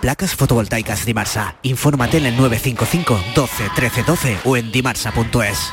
[0.00, 1.56] Placas fotovoltaicas Dimarsa.
[1.62, 5.72] Infórmate en el 955 12 13 12 o en dimarsa.es.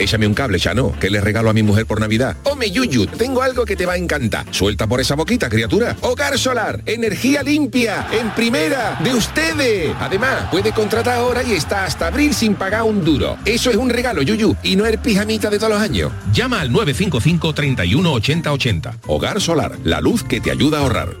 [0.00, 2.34] Échame un cable, Chano, que le regalo a mi mujer por Navidad.
[2.44, 4.46] Hombre, Yuyu, tengo algo que te va a encantar.
[4.50, 5.94] Suelta por esa boquita, criatura.
[6.00, 9.94] Hogar Solar, energía limpia, en primera, de ustedes.
[10.00, 13.36] Además, puede contratar ahora y está hasta abril sin pagar un duro.
[13.44, 16.10] Eso es un regalo, Yuyu, y no el pijamita de todos los años.
[16.32, 18.96] Llama al 955 31 80 80.
[19.06, 21.16] Hogar Solar, la luz que te ayuda a ahorrar.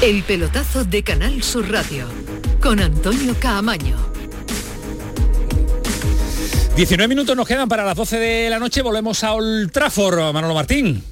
[0.00, 2.06] El pelotazo de Canal Sur Radio
[2.62, 4.11] con Antonio Caamaño.
[6.76, 10.54] 19 minutos nos quedan para las 12 de la noche, volvemos a Old Trafford, Manolo
[10.54, 11.02] Martín.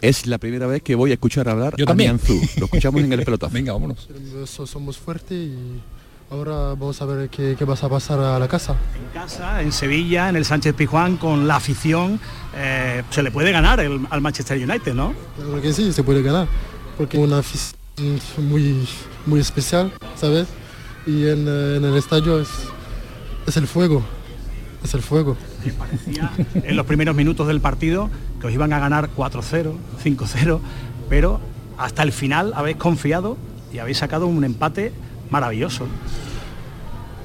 [0.00, 2.16] Es la primera vez que voy a escuchar hablar Yo a también.
[2.26, 2.40] Nianzú.
[2.58, 3.52] Lo escuchamos en el pelotazo.
[3.54, 4.08] Venga, vámonos.
[4.46, 5.54] So- Somos fuertes y
[6.30, 8.76] ahora vamos a ver qué, qué vas a pasar a la casa.
[9.00, 12.20] En casa, en Sevilla, en el Sánchez Pizjuán, con la afición,
[12.56, 15.14] eh, se le puede ganar el- al Manchester United, ¿no?
[15.36, 16.48] Claro que sí, se puede ganar,
[16.98, 17.78] porque una afición
[18.38, 18.86] muy,
[19.24, 20.48] muy especial, ¿sabes?
[21.06, 22.48] Y en, eh, en el estadio es,
[23.46, 24.04] es el fuego,
[24.84, 25.36] es el fuego.
[26.54, 28.10] en los primeros minutos del partido
[28.40, 29.72] que os iban a ganar 4-0,
[30.04, 30.60] 5-0,
[31.08, 31.40] pero
[31.78, 33.36] hasta el final habéis confiado
[33.72, 34.92] y habéis sacado un empate
[35.30, 35.86] maravilloso.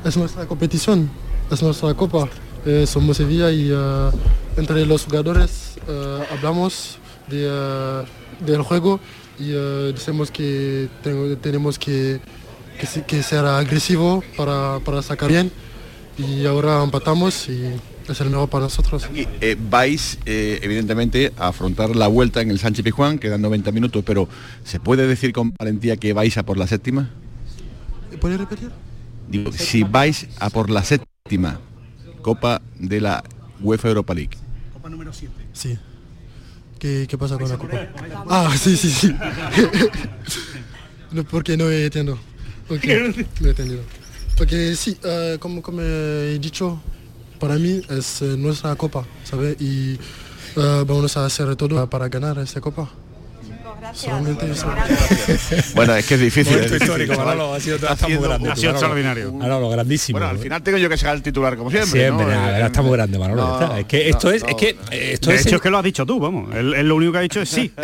[0.05, 1.09] Es nuestra competición,
[1.51, 2.27] es nuestra copa.
[2.65, 4.09] Eh, somos Sevilla y eh,
[4.57, 6.97] entre los jugadores eh, hablamos
[7.29, 8.03] de, eh,
[8.45, 8.99] del juego
[9.37, 12.19] y decimos que tengo- tenemos que,
[12.79, 15.49] que, que ser agresivo para, para sacar bien
[16.19, 17.73] y ahora empatamos y
[18.07, 19.07] es el mejor para nosotros.
[19.13, 24.03] Eh, vais, eh, evidentemente, a afrontar la vuelta en el Sánchez Pizjuán, quedan 90 minutos,
[24.05, 24.27] pero
[24.63, 27.09] ¿se puede decir con valentía que vais a por la séptima?
[28.19, 28.69] ¿Puedes repetir?
[29.29, 31.59] Digo, si vais a por la séptima
[32.21, 33.23] Copa de la
[33.61, 34.37] UEFA Europa League.
[35.53, 35.77] Sí.
[36.79, 37.87] ¿Qué, qué pasa con la copa?
[38.29, 39.15] Ah, sí, sí, sí.
[41.11, 42.17] no, porque no he entendido.
[42.69, 42.85] Ok,
[43.41, 43.98] no he entendido.
[44.39, 46.81] Porque sí, eh, como, como he dicho,
[47.41, 49.59] para mí es eh, nuestra copa, ¿sabes?
[49.59, 52.89] Y eh, vamos a hacer todo para ganar esta copa.
[53.93, 54.67] Solamente eso.
[55.75, 56.53] Bueno, es que es difícil.
[56.53, 57.37] Momento es difícil, histórico, chaval.
[57.37, 58.49] Manolo, ha sido, ha grande.
[58.55, 58.61] tú,
[59.01, 59.33] Manolo.
[59.33, 60.19] Manolo, grandísimo.
[60.19, 61.91] Bueno, al final tengo yo que sacar el titular como siempre.
[61.99, 62.31] Siempre, ¿no?
[62.31, 63.41] nada, Eh, está muy grande, Manolo.
[63.41, 63.79] no, ya está.
[63.79, 65.69] Es que esto no, es, es que eh, esto de es hecho el- es que
[65.69, 66.55] lo has dicho tú, vamos.
[66.55, 67.71] Él, él lo único que ha dicho es sí.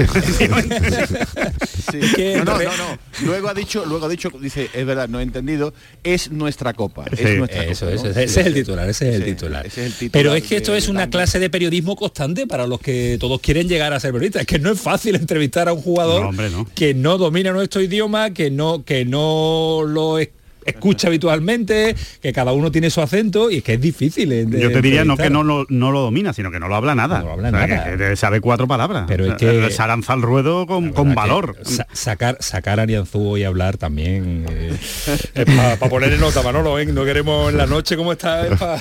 [1.91, 1.99] Sí.
[2.15, 2.97] que- No, no, no, no.
[3.23, 5.73] Luego ha dicho, luego ha dicho, dice, es verdad, no he entendido,
[6.03, 7.05] es nuestra copa.
[7.15, 8.09] Sí, es nuestra eso, copa, eso, ¿no?
[8.11, 9.65] ese, es el titular, ese es el titular.
[9.65, 12.67] ese es el titular Pero es que esto es una clase de periodismo constante para
[12.67, 14.41] los que todos quieren llegar a ser periodistas.
[14.41, 16.67] Es que no es fácil entrevistar a un jugador No, hombre, no.
[16.75, 20.29] que no domina nuestro idioma, que no, que no lo es-
[20.65, 24.31] escucha habitualmente, que cada uno tiene su acento y es que es difícil.
[24.31, 26.67] eh, de Yo te diría no que no lo, no lo domina, sino que no
[26.67, 27.19] lo habla nada.
[27.19, 27.91] No lo habla O sea, nada.
[27.91, 29.05] que- que sabe cuatro palabras.
[29.07, 31.55] Pero es O sea, que- se lanza al ruedo con, con valor.
[31.63, 34.45] sa- sacar sacar a Arianzú y hablar también
[35.77, 36.85] para ponerle nota Manolo ¿eh?
[36.85, 38.79] no queremos en la noche como está es pa-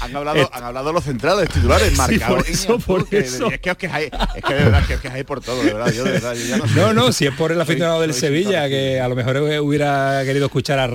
[0.00, 2.38] Han hablado, han hablado los centrales titulares, Sí, marcados.
[2.42, 3.50] por eso, por que- eso.
[3.50, 5.92] Es que os quejáis, es que de verdad que os quejáis por todo, de verdad,
[5.92, 6.74] yo de verdad, yo ya no sé.
[6.74, 10.22] No, no, si es por el aficionado del soy Sevilla, que a lo mejor hubiera
[10.24, 10.86] querido escuchar a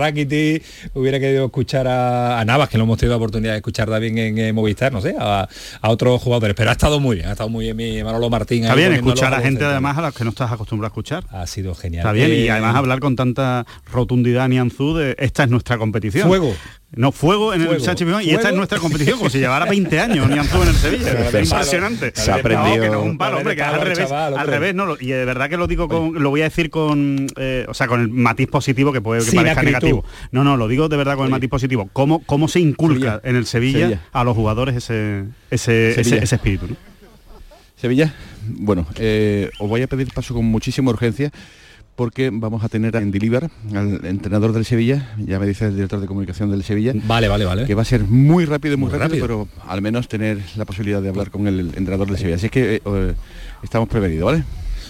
[0.93, 4.17] Hubiera querido escuchar a, a Navas, que lo hemos tenido la oportunidad de escuchar también
[4.17, 5.47] en eh, Movistar, no sé, a,
[5.81, 6.55] a otros jugadores.
[6.55, 8.63] Pero ha estado muy bien, ha estado muy bien mi Manolo Martín.
[8.63, 11.25] Está bien escuchar a gente además a las que no estás acostumbrado a escuchar.
[11.31, 12.01] Ha sido genial.
[12.01, 16.27] Está bien, y Eh, además hablar con tanta rotundidad Nianzú de esta es nuestra competición.
[16.27, 16.53] Fuego.
[16.95, 17.81] No, fuego en el.
[17.81, 20.75] Sánchez Pizjuán y esta es nuestra competición, como si llevara 20 años Nianzú en el
[20.75, 21.03] Sevilla.
[21.29, 22.11] Se ha- Impresionante.
[22.15, 22.49] se ha No, que
[22.89, 23.97] no es un palo, hombre, que es al revés.
[23.97, 26.45] chaval, al revés, no, lo- y de verdad que lo digo con, lo voy a
[26.45, 29.73] decir con eh, o sea, con el matiz positivo que puede que Sin parezca acritud.
[29.79, 30.05] negativo.
[30.31, 31.89] No, no, lo digo de verdad con el matiz positivo.
[31.91, 34.01] ¿Cómo, cómo se inculca en el Sevilla, Sevilla.
[34.13, 36.67] a los jugadores ese, ese, ese, espíritu?
[36.67, 36.75] ¿no?
[37.75, 38.13] Sevilla,
[38.47, 41.31] bueno, eh, os voy a pedir paso con muchísima urgencia
[41.95, 45.99] porque vamos a tener a Endilibar, al entrenador del Sevilla, ya me dice el director
[46.01, 47.65] de comunicación del Sevilla, Vale, vale, vale.
[47.65, 49.47] que va a ser muy rápido, muy, Muy rápido, rápido.
[49.55, 52.35] pero al menos tener la posibilidad de hablar con el entrenador del Sevilla.
[52.35, 53.13] Así que eh, eh,
[53.63, 54.43] estamos prevenidos, ¿vale?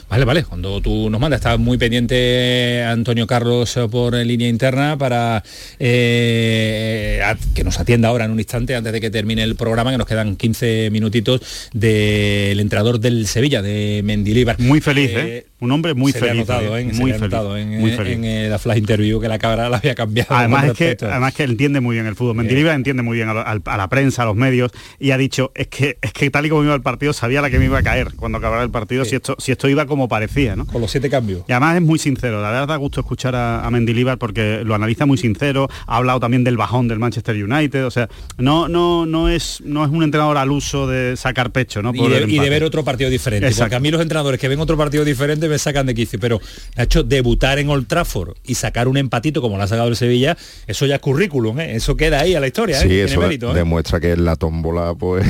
[0.08, 4.96] Vale, vale, cuando tú nos mandas, está muy pendiente Antonio Carlos eh, por línea interna
[5.00, 5.42] para
[5.80, 9.92] eh, a- que nos atienda ahora en un instante antes de que termine el programa,
[9.92, 14.60] que nos quedan 15 minutitos del entrenador del Sevilla, de Mendilíbar.
[14.60, 15.46] Muy feliz, Eh, ¿eh?
[15.66, 16.40] Un hombre muy se feliz.
[16.48, 16.82] notado, ¿eh?
[16.84, 16.94] ¿eh?
[16.94, 17.34] Se muy le ha feliz.
[17.58, 18.14] en, muy eh, feliz.
[18.14, 20.34] en, eh, la flash interview que la cámara la había cambiado.
[20.36, 22.36] Además es, que, además que entiende muy bien el fútbol.
[22.36, 25.52] Mendilibar entiende muy bien a, lo- a la prensa, a los medios, y ha dicho,
[25.56, 27.78] es que, es que tal y como iba el partido, sabía la que me iba
[27.80, 30.66] a caer cuando acabara el partido, si, esto, si esto iba como parecía, ¿no?
[30.66, 31.42] Con los siete cambios.
[31.48, 34.76] Y además es muy sincero, la verdad da gusto escuchar a, a Mendilibar porque lo
[34.76, 38.08] analiza muy sincero, ha hablado también del bajón del Manchester United, o sea,
[38.38, 41.92] no, no, no es, no es un entrenador al uso de sacar pecho, ¿no?
[41.94, 43.48] y por de, el y de ver otro partido diferente.
[43.48, 43.64] Exacto.
[43.66, 46.20] Porque a mí los entrenadores que ven otro partido diferente me sacan de quicio.
[46.20, 46.40] Pero
[46.76, 50.38] Nacho, debutar en Old Trafford y sacar un empatito como lo ha sacado el Sevilla,
[50.68, 51.76] eso ya es currículum, ¿eh?
[51.76, 52.80] eso queda ahí a la historia.
[52.80, 52.88] ¿eh?
[52.88, 53.56] Sí, eso mérito, ¿eh?
[53.56, 55.26] demuestra que en la tómbola, pues,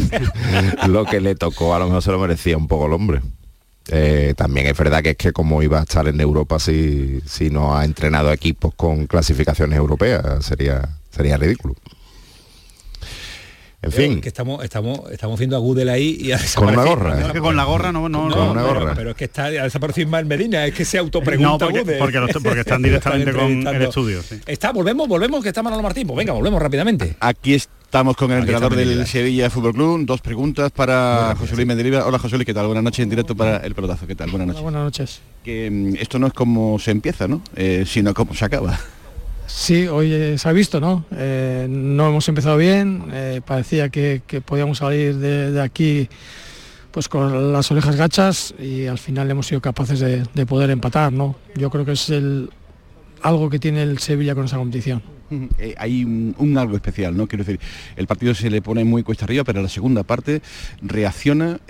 [0.88, 3.20] lo que le tocó a lo mejor se lo merecía un poco el hombre.
[3.90, 7.48] Eh, también es verdad que es que como iba a estar en Europa si, si
[7.48, 11.74] no ha entrenado equipos con clasificaciones europeas, sería, sería ridículo.
[13.80, 16.84] En Pero fin, que estamos, estamos, estamos viendo a Gudel ahí y ha Con una
[16.84, 17.20] gorra.
[17.26, 18.94] Es que con la gorra no, no, No, no, una pero, gorra.
[18.96, 21.98] pero es que está ha desaparecido Ismael Medina, es que se autopregunta No, porque- Gudel.
[22.00, 24.40] porque lo- porque están directamente con el estudio, sí.
[24.46, 26.08] Está, volvemos, volvemos, que está Manolo Martín.
[26.08, 27.14] Pues venga, volvemos rápidamente.
[27.20, 29.06] Aquí estamos con el Aquí entrenador del.
[29.06, 30.06] Sevilla Fútbol Club.
[30.06, 32.02] Dos preguntas para José Luis Mendilibar.
[32.02, 32.66] Hola José Luis, ¿qué tal?
[32.66, 34.08] Buenas noches en directo para el pelotazo.
[34.08, 34.28] ¿Qué tal?
[34.30, 34.62] Buenas noches.
[34.64, 35.20] Buenas noches.
[35.44, 37.42] Que mm, esto no es como se empieza, ¿no?
[37.54, 38.76] Eh, sino como se acaba.
[39.48, 41.06] Sí, hoy se ha visto, ¿no?
[41.10, 46.08] Eh, no hemos empezado bien, eh, parecía que, podíamos salir de, aquí
[46.90, 51.12] pues con las orejas gachas y al final hemos sido capaces de, de poder empatar,
[51.12, 51.34] ¿no?
[51.56, 52.12] Yo creo que es
[53.22, 55.02] algo que tiene el Sevilla con esa competición.
[55.58, 57.26] Eh, hay un, algo especial, ¿no?
[57.26, 57.60] Quiero decir,
[57.96, 60.40] el partido se le pone muy cuesta arriba, pero la segunda parte
[60.80, 61.60] reacciona.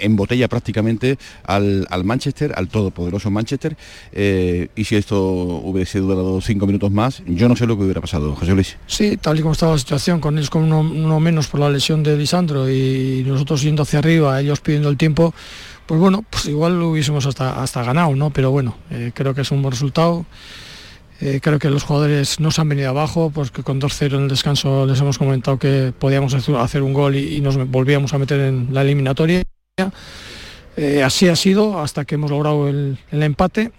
[0.00, 3.76] Embotella prácticamente al, al Manchester, al todopoderoso Manchester,
[4.12, 8.00] eh, y si esto hubiese durado cinco minutos más, yo no sé lo que hubiera
[8.00, 8.76] pasado, José Luis.
[8.86, 12.02] Sí, tal y como estaba la situación, con ellos con uno, menos por la lesión
[12.02, 15.34] de Lisandro y nosotros yendo hacia arriba, ellos pidiendo el tiempo,
[15.86, 18.30] pues bueno, pues igual lo hubiésemos hasta, hasta ganado, ¿no?
[18.30, 20.24] Pero bueno, eh, creo que es un buen resultado.
[21.22, 24.28] Eh, creo que los jugadores no se han venido abajo, porque con 2-0 en el
[24.28, 28.68] descanso les hemos comentado que podíamos hacer- un gol y nos volvíamos a meter en
[28.72, 29.42] la eliminatoria.
[30.76, 33.72] Eh, así ha sido hasta que hemos logrado el, el empate.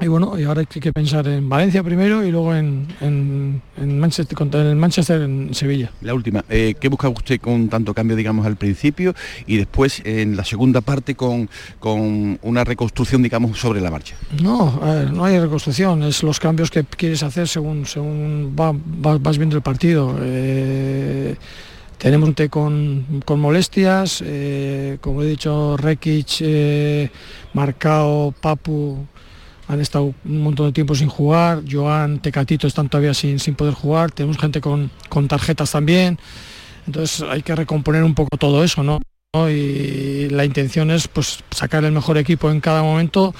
[0.00, 3.98] Y bueno, y ahora hay que pensar en Valencia primero y luego en, en- en
[3.98, 5.90] Manchester, contra el Manchester en Sevilla.
[6.02, 9.12] La última, eh, ¿qué busca usted con tanto cambio, digamos, al principio
[9.48, 11.50] y después en la segunda parte con,
[11.80, 14.14] con una reconstrucción, digamos, sobre la marcha?
[14.40, 19.18] No, ver, no hay reconstrucción, es los cambios que quieres hacer según, según va- va-
[19.18, 20.16] vas viendo el partido.
[20.20, 21.34] Eh,
[21.98, 27.10] tenemos un té con, con molestias, eh, como he dicho, Rekic, eh,
[27.52, 29.06] Marcao, Papu
[29.66, 33.74] han estado un montón de tiempo sin jugar, Joan, Tecatito están todavía sin, sin poder
[33.74, 36.18] jugar, tenemos gente con, con tarjetas también,
[36.86, 38.98] entonces hay que recomponer un poco todo eso, ¿no?
[39.34, 39.50] ¿no?
[39.50, 43.34] Y la intención es pues sacar el mejor equipo en cada momento,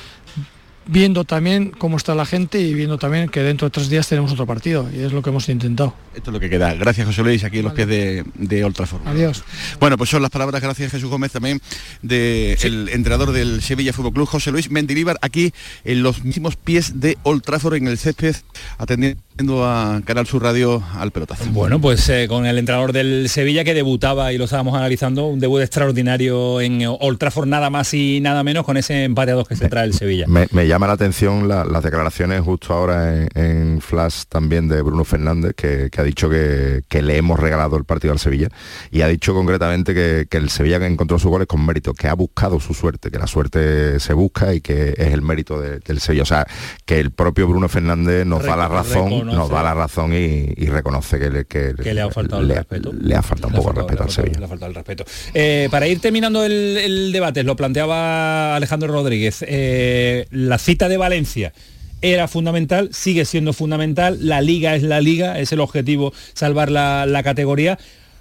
[0.89, 4.33] viendo también cómo está la gente y viendo también que dentro de tres días tenemos
[4.33, 5.95] otro partido y es lo que hemos intentado.
[6.15, 6.75] Esto es lo que queda.
[6.75, 9.07] Gracias, José Luis, aquí en los pies de, de Old Trafford.
[9.07, 9.45] Adiós.
[9.79, 11.61] Bueno, pues son las palabras, gracias Jesús Gómez también,
[12.03, 15.53] del entrenador del Sevilla Fútbol Club, José Luis Mendilíbar, aquí
[15.85, 18.35] en los mismos pies de Old Trafford, en el césped,
[18.79, 21.45] atendiendo a Canal Sur Radio al pelotazo.
[21.51, 25.39] Bueno, pues eh, con el entrenador del Sevilla que debutaba y lo estábamos analizando, un
[25.39, 29.47] debut extraordinario en Old Trafford, nada más y nada menos con ese empate a dos
[29.47, 30.27] que se trae el Sevilla.
[30.27, 34.81] Me, me llama la atención la- las declaraciones justo ahora en, en Flash también de
[34.81, 38.49] Bruno Fernández, que, que ha dicho que, que le hemos regalado el partido al Sevilla
[38.93, 42.07] y ha dicho concretamente que, que el Sevilla que encontró sus goles con mérito, que
[42.07, 45.81] ha buscado su suerte, que la suerte se busca y que es el mérito de-
[45.81, 46.23] del Sevilla.
[46.23, 46.47] O sea,
[46.87, 49.37] que el propio Bruno Fernández nos da la razón, reconoce.
[49.37, 52.49] nos da la razón y, y reconoce que le, que, Que le ha faltado el
[52.51, 52.93] respeto.
[52.93, 54.39] le ha faltado un poco faltado- respeto al Sevilla.
[54.39, 55.05] le ha faltado el respeto.
[55.35, 60.99] Eh, para ir terminando el, el debate, lo planteaba Alejandro Rodríguez, eh, la cita de
[60.99, 61.55] Valencia
[62.03, 67.07] era fundamental, sigue siendo fundamental, la liga es la liga, es el objetivo salvar la,
[67.07, 67.79] la categoría.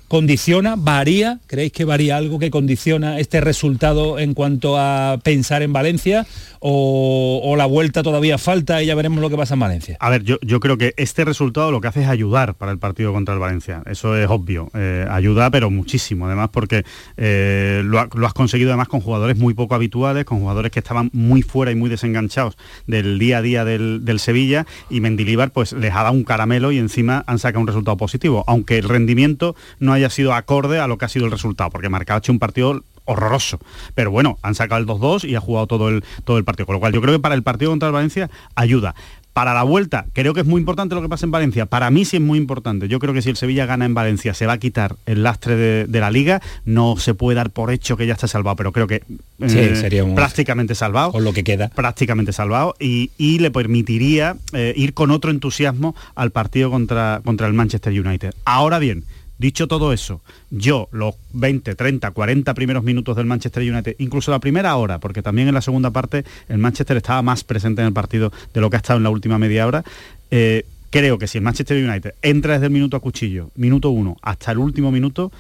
[0.08, 1.40] ¿Condiciona, varía?
[1.48, 6.26] ¿Creéis que varía algo que condiciona este resultado en cuanto a pensar en Valencia?
[6.60, 9.98] ¿O, la vuelta todavía falta y ya veremos lo que pasa en Valencia?
[10.00, 12.80] A ver, yo, yo creo que este resultado lo que hace es ayudar para el
[12.80, 13.84] partido contra el Valencia.
[13.86, 14.70] Eso es obvio.
[14.74, 16.26] Eh, ayuda, pero muchísimo.
[16.28, 16.86] Además, porque
[17.18, 21.10] eh, lo, ha- has conseguido además con jugadores muy poco habituales, con jugadores que estaban
[21.14, 24.66] muy fuera y muy desenganchados del día a día del, del Sevilla.
[24.90, 28.44] Y Mendilíbar pues les ha dado un caramelo y encima han sacado un resultado positivo.
[28.48, 31.90] Aunque el rendimiento no haya sido acorde a lo que ha sido el resultado, porque
[31.90, 33.60] Marcado ha hecho un partido horroroso.
[33.96, 36.66] Pero bueno, han sacado el 2-2 y ha jugado todo el, todo el partido.
[36.66, 38.96] Con lo cual yo creo que para el partido contra el Valencia ayuda.
[39.34, 41.68] Para la vuelta, creo que es muy importante lo que pasa en Valencia.
[41.68, 42.88] Para mí sí es muy importante.
[42.88, 45.56] Yo creo que si el Sevilla gana en Valencia se va a quitar el lastre
[45.56, 46.42] de, de la liga.
[46.66, 49.04] No se puede dar por hecho que ya está salvado, pero creo que eh,
[49.48, 51.12] Sí, sería un- prácticamente salvado.
[51.12, 51.70] Con lo que queda.
[51.70, 52.74] Prácticamente salvado.
[52.80, 57.94] Y, y le permitiría eh, ir con otro entusiasmo al partido contra, contra el Manchester
[57.94, 58.34] United.
[58.44, 59.04] Ahora bien,
[59.40, 64.40] Dicho todo eso, yo los 20, 30, 40 primeros minutos del Manchester United, incluso la
[64.40, 67.94] primera hora, porque también en la segunda parte el Manchester estaba más presente en el
[67.94, 69.84] partido de lo que ha estado en la última media hora,
[70.32, 74.18] eh, creo que si el Manchester United entra desde el minuto a cuchillo, minuto uno,
[74.24, 75.32] hasta el último minuto,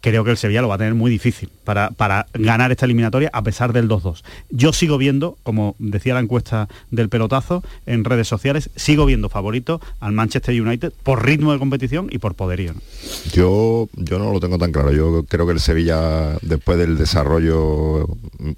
[0.00, 3.30] creo que el Sevilla lo va a tener muy difícil para, para ganar esta eliminatoria
[3.32, 4.22] a pesar del 2-2.
[4.50, 9.80] Yo sigo viendo, como decía la encuesta del pelotazo en redes sociales, sigo viendo favorito
[10.00, 12.74] al Manchester United por ritmo de competición y por poderío.
[12.74, 12.80] ¿no?
[13.32, 14.92] Yo, yo no lo tengo tan claro.
[14.92, 18.06] Yo creo que el Sevilla, después del desarrollo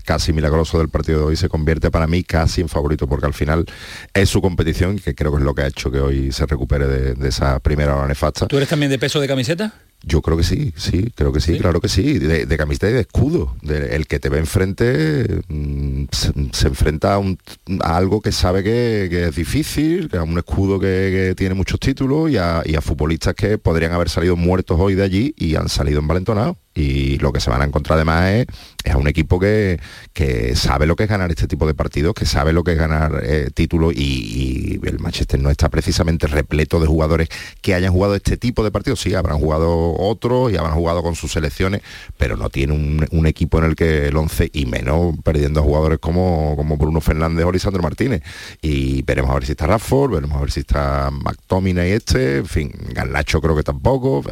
[0.04, 3.34] casi milagroso del partido de hoy, se convierte para mí casi en favorito, porque al
[3.34, 3.66] final
[4.14, 6.86] es su competición, que creo que es lo que ha hecho que hoy se recupere
[6.86, 8.46] de, de esa primera hora nefasta.
[8.46, 9.74] ¿Tú eres también de peso de camiseta?
[10.04, 12.92] Yo creo que sí, sí, creo que sí, claro que sí, de, de camiseta y
[12.94, 13.54] de escudo.
[13.62, 17.38] De- el que te ve enfrente mm, se, se enfrenta a, un-
[17.82, 20.86] a algo que sabe que, que es difícil, a un escudo que,
[21.28, 24.94] que tiene muchos títulos y a, y a futbolistas que podrían haber salido muertos hoy
[24.94, 26.56] de allí y han salido envalentonados.
[26.74, 28.46] Y lo que se van a encontrar además es,
[28.84, 29.78] es un equipo que,
[30.12, 32.78] que sabe lo que es ganar este tipo de partidos, que sabe lo que es
[32.78, 37.28] ganar eh, títulos y, y el Manchester no está precisamente repleto de jugadores
[37.60, 39.00] que hayan jugado este tipo de partidos.
[39.00, 41.82] Sí, habrán jugado otros y habrán jugado con sus selecciones,
[42.16, 46.54] pero no tiene un, equipo en el que el 11 y menos perdiendo jugadores como,
[46.56, 48.22] como Bruno Fernández o Lisandro Martínez.
[48.60, 52.46] Y veremos a ver si está Rafford, veremos a ver si está McTominay este, en
[52.46, 54.22] fin, Garnacho creo que tampoco.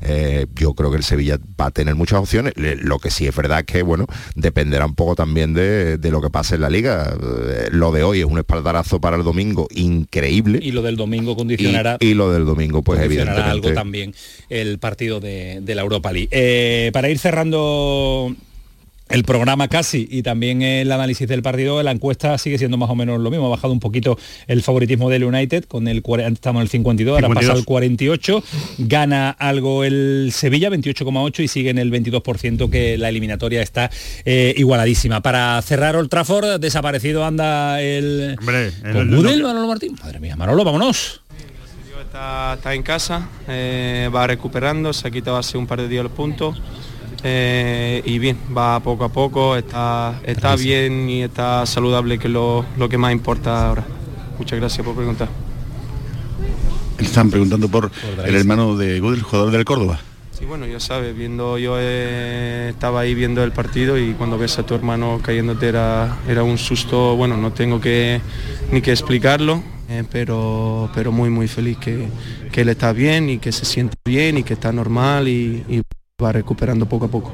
[0.00, 2.52] Eh, yo creo que el Sevilla va a tener tener muchas opciones.
[2.56, 6.56] Lo que sí es verdad que, bueno, dependerá un poco también de, lo que pase
[6.56, 7.14] en la liga.
[7.48, 10.60] Eh, lo de hoy es un espaldarazo para el domingo increíble.
[10.62, 11.96] Y lo del domingo condicionará.
[12.00, 13.50] Y, lo del domingo, pues evidentemente.
[13.50, 14.14] algo también
[14.48, 16.28] el partido de, la Europa League.
[16.30, 18.34] Eh, para ir cerrando
[19.08, 22.94] el programa casi y también el análisis del partido, la encuesta sigue siendo más o
[22.94, 23.46] menos lo mismo.
[23.46, 27.28] Ha bajado un poquito el favoritismo del United, con el estamos en el 52, ahora
[27.28, 28.42] ha pasado el 48,
[28.78, 33.90] gana algo el Sevilla, 28,8 y sigue en el 22% que la eliminatoria está
[34.24, 35.22] eh, igualadísima.
[35.22, 38.36] Para cerrar Old Trafford, desaparecido anda el...
[38.38, 39.96] Hombre, el, Manolo Martín.
[40.02, 41.22] Madre mía, Manolo, vámonos.
[42.00, 46.02] Está, está en casa, eh, va recuperando, se ha quitado hace un par de días
[46.02, 46.58] los puntos
[47.24, 52.32] eh, y bien, va poco a poco, está, está bien y está saludable, que es
[52.32, 53.84] lo, que más importa ahora.
[54.38, 55.28] Muchas gracias por preguntar.
[56.98, 57.90] Están preguntando por,
[58.24, 60.00] el hermano de Gudel, jugador del Córdoba.
[60.32, 64.56] Sí, bueno, ya sabes, viendo yo eh, estaba ahí viendo el partido y cuando ves
[64.60, 68.20] a tu hermano cayéndote era, era un susto, bueno, no tengo que
[68.70, 72.06] ni que explicarlo, eh, pero, pero muy muy feliz que,
[72.52, 75.82] que, él está bien y que se siente bien y que está normal y
[76.20, 77.32] va recuperando poco a poco.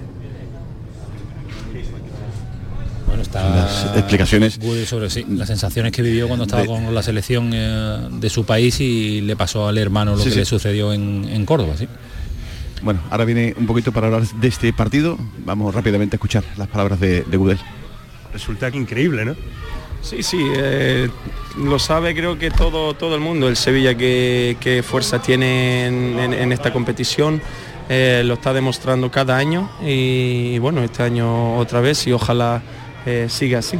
[3.06, 7.50] Bueno, está las explicaciones sobre sí, las sensaciones que vivió cuando estaba con la selección
[7.54, 11.78] eh, de su país y le pasó al hermano lo que le sucedió en, Córdoba,
[11.78, 11.88] sí.
[12.82, 15.16] Bueno, ahora viene un poquito para hablar de este partido.
[15.46, 17.58] Vamos rápidamente a escuchar las palabras de, de Gudel.
[18.34, 19.34] Resulta que increíble, ¿no?
[20.02, 21.08] Sí, sí, eh,
[21.56, 26.70] lo sabe creo que todo, todo el mundo, el Sevilla que, fuerza tiene en esta
[26.70, 27.40] competición.
[27.88, 32.62] Eh, lo está demostrando cada año y, bueno, este año otra vez y ojalá
[33.04, 33.78] eh, siga así.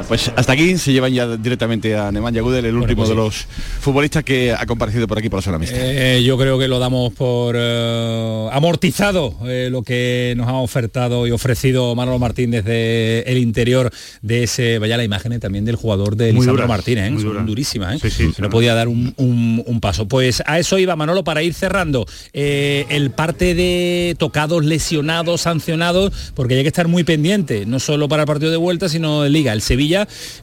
[0.00, 3.14] Bueno, pues hasta aquí se llevan ya directamente a Nemanja Gudel, el último pues de
[3.14, 3.46] los
[3.80, 5.76] futbolistas que ha comparecido por aquí por la zona mixta.
[5.78, 11.26] Eh, yo creo que lo damos por eh, amortizado eh, lo que nos ha ofertado
[11.26, 13.90] y ofrecido Manolo Martín desde el interior
[14.22, 17.12] de ese, vaya la imagen también del jugador de Lisandro Martínez,
[17.44, 17.96] durísima,
[18.38, 20.08] no podía dar un, paso.
[20.08, 26.54] Pues a eso iba Manolo para ir cerrando el parte de tocados, lesionados, sancionados, porque
[26.54, 29.52] hay que estar muy pendiente, no solo para el partido de vuelta, sino de liga.
[29.52, 29.89] El Sevilla,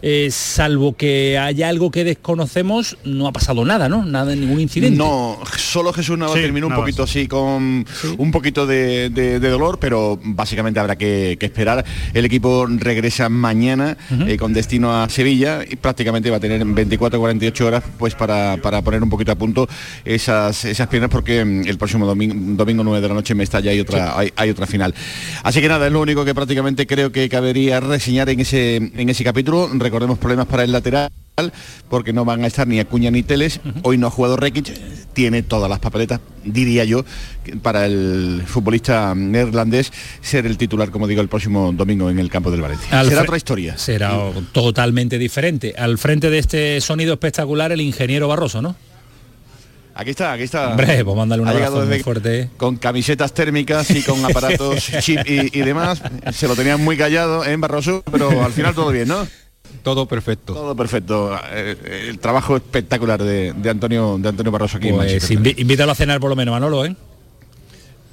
[0.02, 4.06] eh, salvo que haya algo que desconocemos, no ha pasado nada, ¿no?
[4.06, 4.98] Nada, ningún incidente.
[4.98, 7.86] No, solo Jesús Navas terminó un poquito así con
[8.18, 11.86] un poquito de, dolor, pero básicamente habrá que, esperar.
[12.14, 17.62] El equipo regresa mañana eh, con destino a Sevilla y prácticamente va a tener 24-48
[17.62, 19.68] horas pues para, poner un poquito a punto
[20.04, 23.60] esas, esas piernas porque mm, el próximo domingo, domingo 9 de la noche me está
[23.60, 24.94] ya hay otra, hay, otra final.
[25.44, 29.10] Así que nada, es lo único que prácticamente creo que cabería reseñar en ese, en
[29.10, 29.37] ese capítulo.
[29.44, 31.12] Recordemos problemas para el lateral
[31.90, 33.60] porque no van a estar ni Acuña ni Teles.
[33.84, 34.74] Hoy no ha jugado Rekic,
[35.14, 37.06] tiene todas las papeletas, diría yo,
[37.62, 42.50] para el futbolista neerlandés ser el titular, como digo, el próximo domingo en el campo
[42.50, 43.04] del Valencia.
[43.04, 43.78] será otra historia.
[43.78, 44.18] Será
[44.52, 45.76] totalmente diferente.
[45.78, 48.76] Al frente de este sonido espectacular, el ingeniero Barroso, ¿no?
[50.00, 50.70] Aquí está, aquí está.
[50.70, 52.50] Hombre, pues mándale un abrazo muy fuerte.
[52.56, 56.04] Con camisetas térmicas y con aparatos chip y, y, demás.
[56.34, 59.28] Se lo tenían muy callado en Barroso, pero al final todo bien, ¿no?
[59.82, 60.54] Todo perfecto.
[60.54, 61.36] Todo perfecto.
[61.52, 66.30] Eh, el, trabajo espectacular de, Antonio de Antonio Barroso aquí pues invítalo a cenar por
[66.30, 66.96] lo menos, Manolo, ¿eh?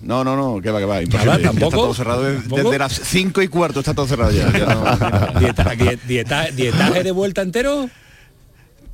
[0.01, 1.03] No, no, no, que va, que va.
[1.03, 1.39] Imposible.
[1.39, 1.67] ¿Tampoco?
[1.67, 2.23] Está todo cerrado.
[2.23, 4.51] Desde, las 5 y cuarto está todo cerrado ya.
[6.07, 7.91] dieta, ¿Dietaje de vuelta entero?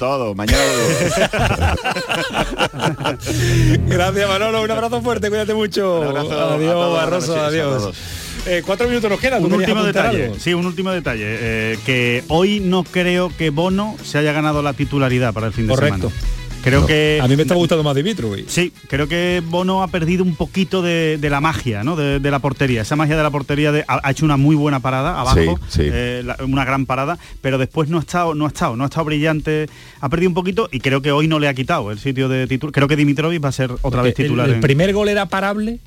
[0.00, 0.58] Todo, mañana.
[3.86, 6.02] Gracias Manolo, un abrazo fuerte, cuídate mucho.
[6.18, 7.94] adiós, Barroso, adiós.
[8.46, 9.44] Eh, cuatro minutos nos quedan.
[9.44, 10.32] Un último detalle.
[10.40, 11.26] Sí, un último detalle.
[11.26, 15.66] Eh, que hoy no creo que Bono se haya ganado la titularidad para el fin
[15.66, 15.98] de semana.
[15.98, 16.16] Correcto.
[16.62, 18.30] Creo que a mí me está gustando más Dimitro.
[18.46, 21.96] Sí, creo que Bono ha perdido un poquito de, la magia, ¿no?
[21.96, 22.82] De, la portería.
[22.82, 26.86] Esa magia de la portería ha, hecho una muy buena parada abajo, eh, una gran
[26.86, 29.68] parada, pero después no ha estado, no ha estado, no ha estado brillante.
[30.00, 32.46] Ha perdido un poquito y creo que hoy no le ha quitado el sitio de
[32.46, 32.72] titular.
[32.72, 34.48] Creo que Dimitrovic va a ser otra vez titular.
[34.48, 35.78] El, primer gol era parable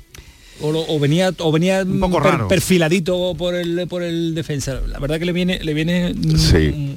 [0.61, 4.79] o, venía o venía un poco perfiladito por el por el defensa.
[4.87, 6.13] La verdad que le viene le viene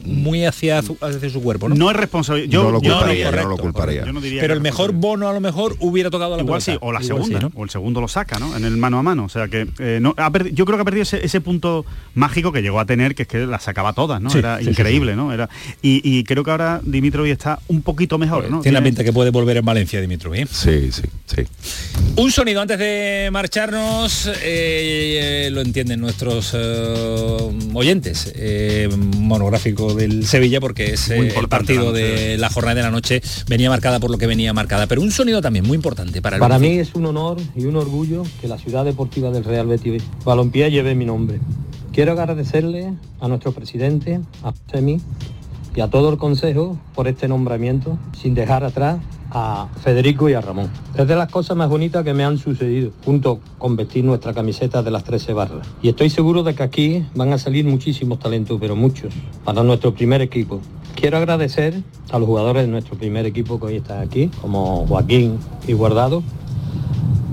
[0.05, 3.57] muy hacia, hacia su cuerpo no, no es responsable yo, no lo culparía, no, lo
[3.57, 4.05] culparía.
[4.41, 7.51] pero el mejor bono a lo mejor hubiera tocado la igual sí o la segunda
[7.55, 9.25] o el segundo lo saca no en el mano a mano.
[9.25, 10.15] O sea que eh, no,
[10.53, 11.85] yo creo que ha perdido ese, punto
[12.15, 15.33] mágico que llegó a tener que es que la sacaba todas no era increíble no
[15.33, 15.49] era
[15.83, 19.31] y, creo que ahora Dimitrovic está un poquito mejor no tiene la pinta que puede
[19.31, 21.43] volver en Valencia Dimitrovic sí sí sí.
[22.17, 28.89] Un sonido antes de marcar marcharnos, eh, lo entienden nuestros eh, oyentes, eh,
[29.19, 33.71] monográfico del Sevilla porque es eh, el partido de la jornada de la noche, venía
[33.71, 36.59] marcada por lo que venía marcada, pero un sonido también muy importante para el Para
[36.59, 40.73] mí es un honor y un orgullo que la ciudad deportiva del Real Betis Balompié
[40.73, 41.39] lleve mi nombre.
[41.93, 45.01] Quiero agradecerle a nuestro presidente, a Semi
[45.77, 48.99] y a todo el consejo por este nombramiento, sin dejar atrás
[49.31, 50.71] a Federico y a Ramón.
[50.97, 54.83] Es de las cosas más bonitas que me han sucedido, junto con vestir nuestra camiseta
[54.83, 55.67] de las 13 barras.
[55.83, 59.13] Y estoy seguro de que aquí van a salir muchísimos talentos, pero muchos,
[59.45, 60.61] para nuestro primer equipo.
[60.95, 65.39] Quiero agradecer a los jugadores de nuestro primer equipo que hoy están aquí, como Joaquín
[65.67, 66.23] y Guardado,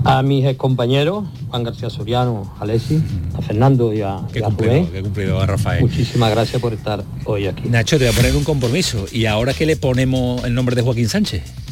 [0.04, 3.02] a mis compañeros, Juan García Soriano, Alessi,
[3.34, 5.80] a Fernando y a, y a he cumplido a Rafael.
[5.80, 7.68] Muchísimas gracias por estar hoy aquí.
[7.70, 9.06] Nacho, te voy a poner un compromiso.
[9.10, 11.63] ¿Y ahora que le ponemos el nombre de Joaquín Sánchez?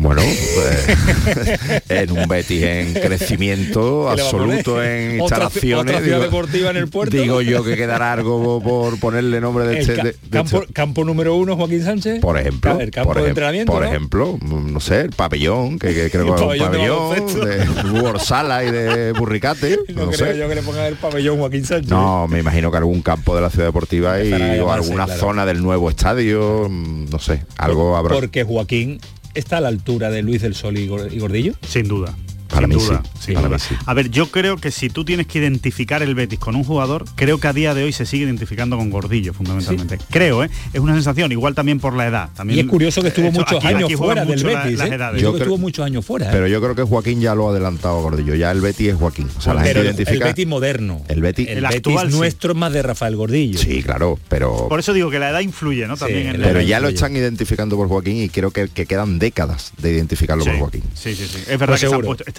[0.00, 0.22] Bueno,
[0.54, 5.94] pues, en un Betis en crecimiento ¿Qué le va a absoluto en Otra- instalaciones.
[5.94, 7.16] otra ciudad deportiva en el puerto.
[7.16, 9.94] Digo yo que quedará algo por ponerle nombre de este.
[9.96, 12.20] ca- de- de campo, este- campo número uno, Joaquín Sánchez.
[12.20, 13.72] por ejemplo, El campo por de entrenamiento.
[13.72, 13.88] por ¿no?
[13.88, 18.70] ejemplo, no sé, el pabellón, que, que creo que es un pabellón de Bursala y
[18.70, 20.38] de Burricate, No, no, creo sé.
[20.38, 21.90] yo que le ponga el pabellón Joaquín Sánchez.
[21.90, 25.20] No, me imagino que algún campo de la ciudad deportiva y, o alguna claro.
[25.20, 28.14] zona del nuevo estadio, no sé, algo habrá.
[28.14, 28.98] Porque Joaquín
[29.34, 31.54] está a la altura de Luis del Sol y Gor- y Gordillo.
[31.66, 32.14] Sin duda.
[32.50, 33.56] Para sin mí duda, sí, sin para duda.
[33.58, 33.74] mí sí.
[33.86, 37.04] A ver, yo creo que si tú tienes que identificar el Betis con un jugador,
[37.14, 39.98] creo que a día de hoy se sigue identificando con Gordillo, fundamentalmente.
[40.10, 40.50] Creo, ¿eh?
[40.72, 42.30] Es una sensación, igual también por la edad.
[42.34, 44.78] También, Y es curioso que estuvo muchos aquí- años aquí fuera del la- Betis.
[44.78, 44.94] las ¿eh?
[44.94, 45.20] edades.
[45.22, 46.26] Yo Yo creo que estuvo muchos años fuera.
[46.26, 46.30] ¿eh?
[46.32, 49.28] Pero yo creo que Joaquín ya lo ha adelantado Gordillo, ya el Betis es Joaquín.
[49.36, 51.02] O sea, la Pero gente el, identifica el Betis moderno.
[51.08, 53.58] el Betis, El, El Betis actual, nuestro es más de Rafael Gordillo.
[53.58, 55.96] Sí, claro, pero Por eso digo que la edad influye, ¿no?
[55.96, 59.18] También en la pero ya lo están identificando por Joaquín y creo que, que quedan
[59.18, 60.82] décadas de identificarlo por Joaquín.
[60.94, 61.38] Sí, sí, sí.
[61.46, 61.86] Es verdad Pues que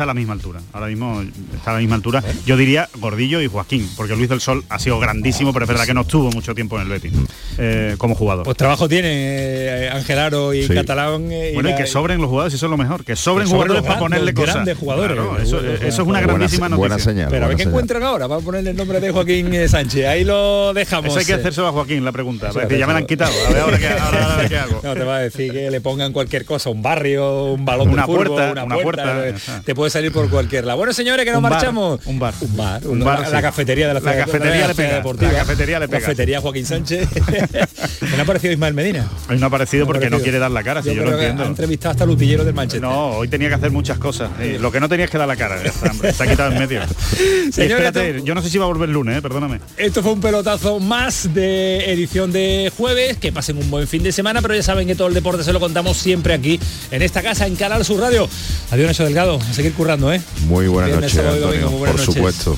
[0.02, 0.60] está a la misma altura.
[0.74, 1.22] Ahora mismo
[1.56, 2.24] está a la misma altura.
[2.46, 5.86] Yo diría Gordillo y Joaquín, porque Luis del Sol ha sido grandísimo, pero es verdad
[5.86, 7.14] que no estuvo mucho tiempo en el Betis
[7.58, 8.44] eh, como jugador.
[8.46, 10.74] Pues trabajo tiene eh, Ángel Aro y Sí.
[10.74, 11.32] Catalán.
[11.32, 13.04] eh, bueno, y que sobren los jugadores, eso es lo mejor.
[13.06, 14.56] Que sobren Que jugadores para ponerle los cosas.
[14.56, 15.18] grandes jugadores.
[15.18, 16.78] Claro, eso, es una Buena grandísima se- noticia.
[16.78, 18.28] buena señal, Pero a ver buena qué encuentran ahora.
[18.28, 20.08] Vamos a ponerle el nombre de Joaquín eh, Sánchez.
[20.08, 21.12] Ahí lo dejamos.
[21.12, 21.36] Eso hay que eh.
[21.36, 22.50] hacérselo a Joaquín la pregunta.
[22.52, 23.32] Ya me la han quitado.
[23.48, 24.82] A ver ahora qué, ahora- ahora qué hago.
[24.92, 28.02] No, te va a decir que le pongan cualquier cosa, un barrio, un balón Una
[28.04, 29.62] de fútbol, puerta, una, una puerta, puerta, eh, ajá.
[29.92, 30.78] Puede salir por cualquier lado.
[30.78, 32.00] Bueno, señores, que nos Un bar, marchamos.
[32.06, 32.34] un bar.
[32.42, 33.32] Un bar, Un bar, la, sí.
[33.34, 35.32] la cafetería de la, La cafetería de le pega, deportiva.
[35.32, 36.00] la cafetería le pega.
[36.02, 37.10] Cafetería Joaquín Sánchez.
[38.00, 39.08] ¿Qué le ha parecido Ismael Medina?
[39.30, 41.44] Hoy no ha aparecido porque no quiere dar la cara, si yo, lo entiendo.
[41.44, 42.82] Ha entrevistado hasta al utillero del Manchester.
[42.82, 44.30] No, hoy tenía que hacer muchas cosas.
[44.40, 45.62] Eh, lo que no tenía es que dar la cara.
[45.62, 46.82] está, quitado en medio.
[47.52, 49.60] Señores, espérate, yo no sé si va a volver el lunes, eh, perdóname.
[49.78, 53.18] Esto fue un pelotazo más de edición de jueves.
[53.18, 55.54] Que pasen un buen fin de semana, pero ya saben que todo el deporte se
[55.54, 56.60] lo contamos siempre aquí,
[56.92, 58.28] en esta casa, en Canal Sur Radio.
[58.72, 59.40] Adiós, Nacho Delgado.
[59.50, 60.22] A seguir currando, ¿eh?
[60.48, 62.14] Muy buenas noches, Antonio, muy buenas por noches.
[62.16, 62.58] supuesto.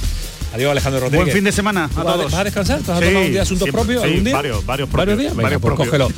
[0.53, 1.23] Adiós, Alejandro Rodríguez.
[1.25, 2.31] Buen fin de semana a ¿Vas a- todos.
[2.31, 2.79] ¿Vas a descansar?
[2.85, 4.01] ¿Vas a Sí, un día de asuntos siempre- propios?
[4.03, 4.33] sí, ¿Algún día?
[4.35, 5.31] varios, varios ¿Varios propios, días?
[5.31, 5.89] Venga, varios pues propios.
[5.89, 6.09] cógelo.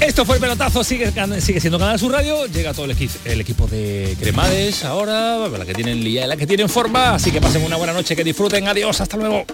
[0.00, 3.40] Esto fue el pelotazo, sigue, sigue siendo Canal Sur Radio, llega todo el, equi- el
[3.42, 7.62] equipo de Cremades ahora, la que tienen lía, la que tienen forma, así que pasen
[7.62, 9.44] una buena noche, que disfruten, adiós, hasta luego.